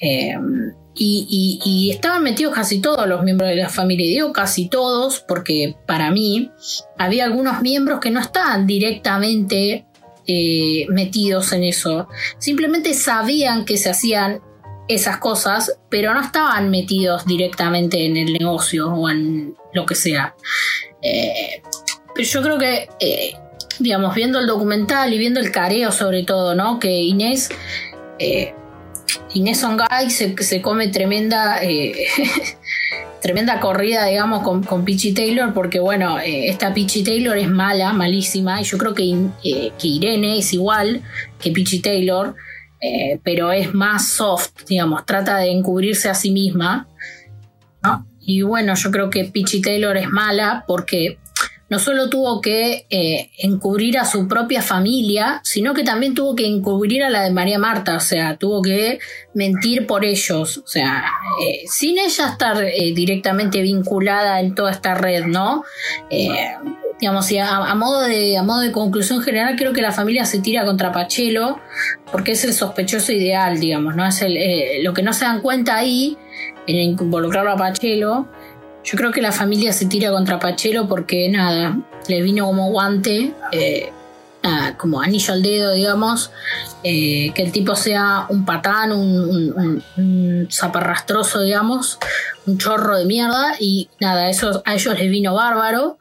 Eh, 0.00 0.34
y, 0.98 1.90
estaban 1.92 2.22
metidos 2.22 2.54
casi 2.54 2.80
todos 2.80 3.06
los 3.06 3.22
miembros 3.22 3.50
de 3.50 3.56
la 3.56 3.68
familia. 3.68 4.06
Y 4.06 4.10
digo 4.10 4.32
casi 4.32 4.68
todos 4.68 5.20
porque 5.26 5.76
para 5.86 6.10
mí 6.10 6.50
había 6.98 7.24
algunos 7.24 7.60
miembros 7.62 8.00
que 8.00 8.10
no 8.10 8.20
estaban 8.20 8.66
directamente 8.66 9.86
eh, 10.26 10.86
metidos 10.88 11.52
en 11.52 11.64
eso. 11.64 12.08
Simplemente 12.38 12.94
sabían 12.94 13.64
que 13.64 13.76
se 13.76 13.90
hacían 13.90 14.40
esas 14.88 15.18
cosas, 15.18 15.78
pero 15.90 16.14
no 16.14 16.20
estaban 16.20 16.70
metidos 16.70 17.26
directamente 17.26 18.06
en 18.06 18.16
el 18.16 18.32
negocio 18.32 18.92
o 18.92 19.10
en 19.10 19.54
lo 19.72 19.84
que 19.84 19.94
sea. 19.94 20.34
Eh, 21.02 21.62
yo 22.24 22.42
creo 22.42 22.58
que, 22.58 22.88
eh, 23.00 23.34
digamos, 23.78 24.14
viendo 24.14 24.38
el 24.38 24.46
documental 24.46 25.12
y 25.12 25.18
viendo 25.18 25.40
el 25.40 25.50
careo 25.50 25.92
sobre 25.92 26.24
todo, 26.24 26.54
¿no? 26.54 26.78
Que 26.78 26.90
Inés, 26.90 27.50
eh, 28.18 28.54
Inés 29.34 29.62
Ongay 29.64 30.10
se, 30.10 30.34
se 30.42 30.62
come 30.62 30.88
tremenda... 30.88 31.60
tremenda 33.22 33.58
corrida, 33.58 34.04
digamos, 34.06 34.44
con, 34.44 34.62
con 34.62 34.84
Peachy 34.84 35.12
Taylor, 35.12 35.52
porque 35.52 35.80
bueno, 35.80 36.18
esta 36.22 36.72
Peachy 36.72 37.02
Taylor 37.02 37.36
es 37.36 37.48
mala, 37.48 37.92
malísima, 37.92 38.60
y 38.60 38.64
yo 38.64 38.78
creo 38.78 38.94
que, 38.94 39.16
que 39.42 39.88
Irene 39.88 40.38
es 40.38 40.52
igual 40.52 41.02
que 41.40 41.50
Peachy 41.50 41.80
Taylor, 41.80 42.36
eh, 42.80 43.18
pero 43.24 43.52
es 43.52 43.74
más 43.74 44.08
soft, 44.08 44.52
digamos, 44.68 45.04
trata 45.06 45.38
de 45.38 45.50
encubrirse 45.50 46.08
a 46.08 46.14
sí 46.14 46.30
misma. 46.30 46.88
Y 48.20 48.42
bueno, 48.42 48.74
yo 48.74 48.90
creo 48.90 49.10
que 49.10 49.24
Peachy 49.24 49.60
Taylor 49.60 49.96
es 49.96 50.08
mala 50.08 50.64
porque 50.66 51.18
no 51.68 51.78
solo 51.78 52.08
tuvo 52.08 52.40
que 52.40 52.86
eh, 52.90 53.30
encubrir 53.38 53.98
a 53.98 54.04
su 54.04 54.28
propia 54.28 54.62
familia, 54.62 55.40
sino 55.42 55.74
que 55.74 55.82
también 55.82 56.14
tuvo 56.14 56.36
que 56.36 56.46
encubrir 56.46 57.02
a 57.02 57.10
la 57.10 57.22
de 57.22 57.30
María 57.30 57.58
Marta, 57.58 57.96
o 57.96 58.00
sea, 58.00 58.36
tuvo 58.36 58.62
que 58.62 58.98
mentir 59.34 59.86
por 59.86 60.04
ellos, 60.04 60.58
o 60.58 60.66
sea, 60.66 61.04
eh, 61.44 61.64
sin 61.66 61.98
ella 61.98 62.28
estar 62.28 62.56
directamente 62.94 63.62
vinculada 63.62 64.40
en 64.40 64.54
toda 64.54 64.70
esta 64.70 64.94
red, 64.94 65.24
¿no? 65.26 65.64
digamos, 67.00 67.30
y 67.30 67.38
a, 67.38 67.74
modo 67.74 68.02
de, 68.02 68.38
a 68.38 68.42
modo 68.42 68.60
de 68.60 68.72
conclusión 68.72 69.20
general, 69.20 69.56
creo 69.56 69.72
que 69.72 69.82
la 69.82 69.92
familia 69.92 70.24
se 70.24 70.40
tira 70.40 70.64
contra 70.64 70.92
Pachelo 70.92 71.60
porque 72.10 72.32
es 72.32 72.44
el 72.44 72.54
sospechoso 72.54 73.12
ideal, 73.12 73.60
digamos, 73.60 73.96
¿no? 73.96 74.06
Es 74.06 74.22
el, 74.22 74.36
eh, 74.36 74.80
lo 74.82 74.94
que 74.94 75.02
no 75.02 75.12
se 75.12 75.24
dan 75.24 75.40
cuenta 75.40 75.76
ahí, 75.76 76.16
en 76.66 76.76
involucrarlo 76.76 77.52
a 77.52 77.56
Pachelo. 77.56 78.28
Yo 78.86 78.96
creo 78.96 79.10
que 79.10 79.20
la 79.20 79.32
familia 79.32 79.72
se 79.72 79.86
tira 79.86 80.10
contra 80.10 80.38
Pachelo 80.38 80.88
porque, 80.88 81.28
nada, 81.28 81.76
le 82.08 82.22
vino 82.22 82.46
como 82.46 82.70
guante 82.70 83.34
eh, 83.50 83.90
como 84.76 85.00
anillo 85.00 85.34
al 85.34 85.42
dedo, 85.42 85.72
digamos, 85.72 86.30
eh, 86.84 87.32
que 87.34 87.42
el 87.42 87.52
tipo 87.52 87.74
sea 87.74 88.26
un 88.28 88.44
patán, 88.44 88.92
un, 88.92 90.48
zaparrastroso, 90.50 91.42
digamos, 91.42 91.98
un 92.46 92.58
chorro 92.58 92.96
de 92.96 93.06
mierda, 93.06 93.56
y 93.58 93.88
nada, 94.00 94.30
eso 94.30 94.62
a 94.64 94.74
ellos 94.74 94.98
les 94.98 95.10
vino 95.10 95.34
bárbaro. 95.34 95.98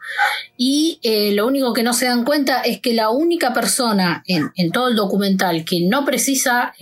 Y 0.58 1.00
eh, 1.02 1.32
lo 1.34 1.48
único 1.48 1.74
que 1.74 1.84
no 1.84 1.94
se 1.94 2.06
dan 2.06 2.24
cuenta 2.24 2.62
es 2.62 2.80
que 2.80 2.94
la 2.94 3.10
única 3.10 3.54
persona 3.54 4.24
en, 4.28 4.72
todo 4.72 4.90
el 4.90 4.96
documental 4.96 5.66
que 5.66 5.82
no 5.82 6.06
precisa. 6.06 6.74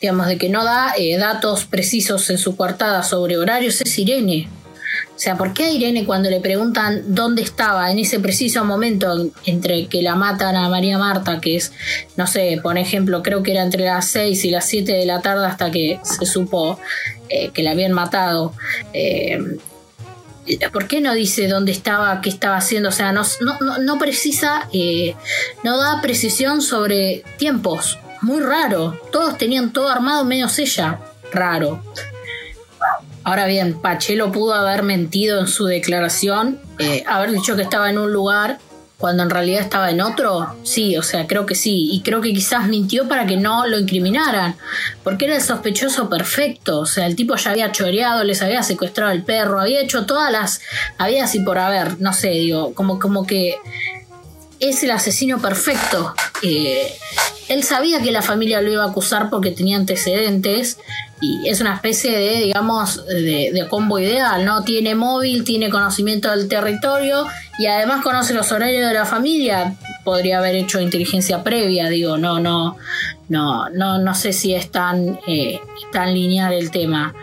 Digamos, 0.00 0.26
de 0.26 0.38
que 0.38 0.48
no 0.48 0.64
da 0.64 0.94
eh, 0.96 1.16
datos 1.16 1.64
precisos 1.64 2.30
en 2.30 2.38
su 2.38 2.56
coartada 2.56 3.02
sobre 3.02 3.36
horarios, 3.36 3.80
es 3.80 3.98
Irene. 3.98 4.48
O 5.18 5.20
sea, 5.20 5.36
¿por 5.36 5.52
qué 5.52 5.64
a 5.64 5.72
Irene 5.72 6.04
cuando 6.04 6.30
le 6.30 6.38
preguntan 6.38 7.02
dónde 7.08 7.42
estaba 7.42 7.90
en 7.90 7.98
ese 7.98 8.20
preciso 8.20 8.64
momento 8.64 9.28
entre 9.46 9.88
que 9.88 10.00
la 10.00 10.14
matan 10.14 10.54
a 10.54 10.68
María 10.68 10.96
Marta, 10.96 11.40
que 11.40 11.56
es, 11.56 11.72
no 12.16 12.28
sé, 12.28 12.60
por 12.62 12.78
ejemplo, 12.78 13.20
creo 13.20 13.42
que 13.42 13.50
era 13.50 13.64
entre 13.64 13.84
las 13.84 14.08
6 14.10 14.44
y 14.44 14.50
las 14.50 14.66
7 14.66 14.92
de 14.92 15.06
la 15.06 15.20
tarde 15.20 15.44
hasta 15.46 15.72
que 15.72 15.98
se 16.04 16.24
supo 16.24 16.78
eh, 17.28 17.50
que 17.52 17.64
la 17.64 17.72
habían 17.72 17.92
matado? 17.92 18.54
Eh, 18.92 19.58
¿Por 20.72 20.86
qué 20.86 21.00
no 21.00 21.12
dice 21.14 21.48
dónde 21.48 21.72
estaba, 21.72 22.20
qué 22.20 22.30
estaba 22.30 22.56
haciendo? 22.56 22.88
O 22.90 22.92
sea, 22.92 23.12
no, 23.12 23.24
no, 23.80 23.98
precisa, 23.98 24.68
eh, 24.72 25.14
no 25.64 25.78
da 25.78 26.00
precisión 26.00 26.62
sobre 26.62 27.24
tiempos. 27.38 27.98
Muy 28.20 28.40
raro. 28.40 28.98
Todos 29.12 29.38
tenían 29.38 29.72
todo 29.72 29.88
armado 29.88 30.24
menos 30.24 30.58
ella. 30.58 30.98
Raro. 31.32 31.82
Ahora 33.24 33.46
bien, 33.46 33.80
Pachelo 33.80 34.32
pudo 34.32 34.54
haber 34.54 34.82
mentido 34.82 35.40
en 35.40 35.48
su 35.48 35.66
declaración, 35.66 36.60
eh, 36.78 37.04
haber 37.06 37.32
dicho 37.32 37.56
que 37.56 37.62
estaba 37.62 37.90
en 37.90 37.98
un 37.98 38.10
lugar 38.10 38.58
cuando 38.96 39.22
en 39.22 39.30
realidad 39.30 39.60
estaba 39.60 39.90
en 39.90 40.00
otro. 40.00 40.56
Sí, 40.64 40.96
o 40.96 41.02
sea, 41.02 41.26
creo 41.26 41.46
que 41.46 41.54
sí. 41.54 41.88
Y 41.92 42.02
creo 42.02 42.20
que 42.20 42.32
quizás 42.32 42.66
mintió 42.66 43.06
para 43.06 43.26
que 43.26 43.36
no 43.36 43.66
lo 43.66 43.78
incriminaran, 43.78 44.56
porque 45.04 45.26
era 45.26 45.36
el 45.36 45.42
sospechoso 45.42 46.08
perfecto. 46.08 46.80
O 46.80 46.86
sea, 46.86 47.06
el 47.06 47.16
tipo 47.16 47.36
ya 47.36 47.52
había 47.52 47.70
choreado, 47.70 48.24
les 48.24 48.42
había 48.42 48.62
secuestrado 48.62 49.12
el 49.12 49.22
perro, 49.22 49.60
había 49.60 49.80
hecho 49.80 50.04
todas 50.04 50.32
las. 50.32 50.60
Había 50.98 51.24
así 51.24 51.40
por 51.40 51.58
haber, 51.58 52.00
no 52.00 52.12
sé, 52.12 52.30
digo, 52.30 52.74
como, 52.74 52.98
como 52.98 53.26
que 53.26 53.56
es 54.58 54.82
el 54.82 54.90
asesino 54.90 55.38
perfecto. 55.38 56.14
Eh, 56.42 56.92
él 57.48 57.62
sabía 57.64 58.02
que 58.02 58.12
la 58.12 58.22
familia 58.22 58.60
lo 58.60 58.70
iba 58.70 58.84
a 58.84 58.90
acusar 58.90 59.30
porque 59.30 59.50
tenía 59.50 59.76
antecedentes 59.76 60.78
y 61.20 61.48
es 61.48 61.60
una 61.60 61.74
especie 61.74 62.16
de, 62.16 62.40
digamos, 62.40 63.04
de, 63.06 63.66
combo 63.68 63.98
ideal, 63.98 64.44
¿no? 64.44 64.62
Tiene 64.62 64.94
móvil, 64.94 65.44
tiene 65.44 65.68
conocimiento 65.68 66.30
del 66.30 66.48
territorio 66.48 67.26
y 67.58 67.66
además 67.66 68.02
conoce 68.02 68.34
los 68.34 68.52
horarios 68.52 68.86
de 68.86 68.94
la 68.94 69.04
familia. 69.04 69.76
Podría 70.04 70.38
haber 70.38 70.54
hecho 70.54 70.80
inteligencia 70.80 71.42
previa, 71.42 71.88
digo, 71.88 72.18
no, 72.18 72.38
no, 72.38 72.76
no, 73.28 73.68
no, 73.70 73.98
no 73.98 74.14
sé 74.14 74.32
si 74.32 74.54
es 74.54 74.70
tan, 74.70 75.18
eh, 75.26 75.60
tan 75.92 76.14
lineal 76.14 76.52
el 76.52 76.70
tema. 76.70 77.14